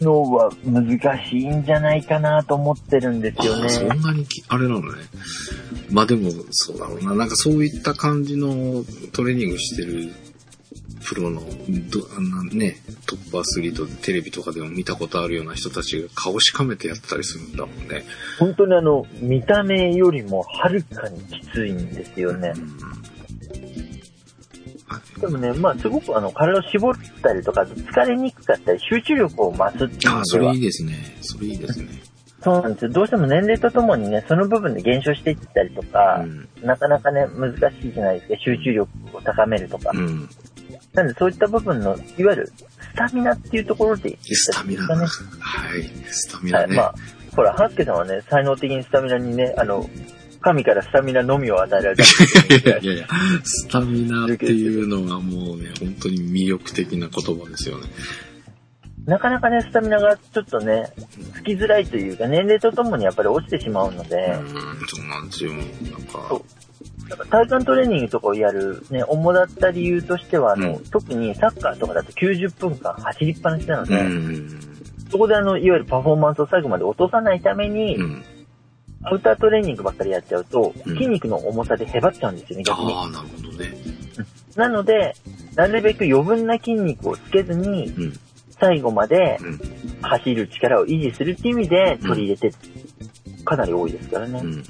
[0.00, 3.94] のは難しいんじゃないかなと思ってるんですよあそね。
[3.94, 4.98] んなにき、あれなのね。
[5.90, 7.14] まあでも、そうだろうな。
[7.14, 10.12] なんかそういった感じのトレーニングしてる
[11.04, 11.40] プロの
[11.90, 12.76] どあのね、
[13.06, 18.04] トップアスリートでテレビとかでも見たことあるような人たちが顔しかめてやってたりするんだもんね。
[18.38, 22.58] 本当にあの、見た目よりもはるかにきついんですよねう。
[22.58, 23.13] んはい
[25.20, 30.94] でもね、まあ、すごくあの、体を絞ったりとか、疲れにくかったり、集中力を増すっていうああ、それいい、ですね。
[31.22, 31.88] それいいですね。
[32.42, 32.90] そうなんですよ。
[32.90, 36.48] どうしても年齢とともにね、その部分で減少していったりとか、うん。
[36.62, 38.38] なかなかね、難しいじゃないですか。
[38.44, 39.90] 集中力を高めるとか。
[39.94, 40.28] うん。
[40.92, 44.86] なんでそういった部分の、いわゆる、スタミナっていうところで、スタミナ。
[44.88, 45.06] ね。
[45.40, 45.82] はい。
[46.06, 46.62] スタミはい。
[46.64, 46.76] ナね。
[46.76, 46.94] まあ、
[47.34, 49.88] ほら、ハッケさんはね、才能的にスタミナにね、あの、
[50.44, 52.06] 神からスタミナのみを与えられたい
[52.66, 53.08] やいやいや、
[53.42, 57.88] スタミナっていうのはもうね、本当に魅力的な言葉ですよね。
[59.06, 60.92] なかなかね、スタミナがちょっとね、
[61.34, 64.48] つきづらいというか、年齢とともにやっぱり落ちてしまうので、うん、
[64.86, 65.52] そうなんですよ。
[65.52, 65.62] なん
[66.02, 66.44] かそ、
[67.08, 74.48] やっぱ体幹トレーニングとかをやる、ね、主だった理由としては、あの、うん特にサッカーとかだと90分間走りっぱなしなのうで、ん。
[75.10, 78.24] そこであの、いわゆるパフォーマンスを最後まで落とさないために、うん。
[79.04, 82.92] アウタートレーニングばっかりやっちゃうと、うん筋肉の重さでへばっちゃうんですよね、逆に。
[82.92, 83.74] ああ、なるほどね。
[84.56, 85.14] なので、
[85.56, 88.18] なるべく余分な筋肉をつけずに、うん。
[88.58, 89.60] 最後までうん。
[90.00, 92.56] 走る力を維持するっていう意味で取り入れて、
[93.44, 94.40] かなり多いですからね。
[94.42, 94.46] うん。
[94.46, 94.54] うん。
[94.54, 94.62] うん。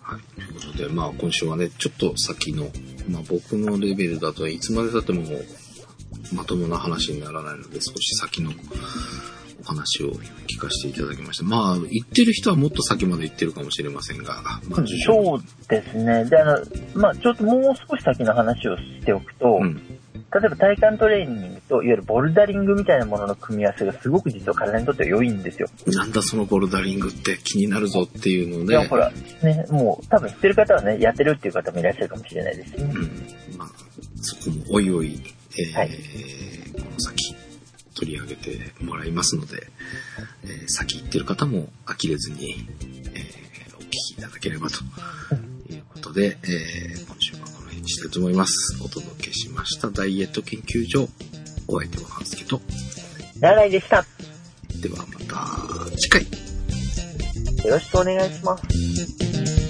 [0.00, 0.20] はい。
[0.34, 2.68] ということで、まあ今週はね、ちょっと先の、
[3.08, 5.22] まあ僕のレベルだといつまで経っても
[6.34, 8.50] まともな話にならないので、少し先の
[9.62, 11.44] お話を聞かせていただきました。
[11.44, 16.24] まあ、言ってる人はもっと先まで行ってるかもしれませんが、まあ、そうですね。
[16.24, 16.58] で、あの、
[16.94, 19.76] まあちょっともう少し先の話をしておくと、うん。
[20.14, 25.68] 例えば体幹トレーニングと、いわゆるボルダリングみたいなものの組み合わせがすごく実は体にとっては良いんですよ。
[25.86, 32.84] なんだそのボルダリングって気になるぞっていうので、いや、ほら、ね、もう多分知ってる方はね、やってるっていう方もいらっしゃるかもしれないですしね。
[32.84, 33.58] うん。
[33.58, 33.68] まあ、
[34.22, 35.20] そこもおいおい、
[35.58, 35.90] えーはい
[36.72, 37.34] この先
[37.94, 39.66] 取り上げてもらいますので、
[40.44, 42.66] えー先行ってる方も呆れずに、
[43.14, 44.76] えーお聞きいただければと
[45.72, 48.76] いうことで、えー今週はこの辺にしたいと思います。
[48.82, 51.08] お届けしましたダイエット研究所。
[51.68, 52.60] お相手は半助と、
[53.38, 54.04] 長井でした。
[54.80, 56.22] ではまた次回。
[57.64, 59.61] よろしくお願いします。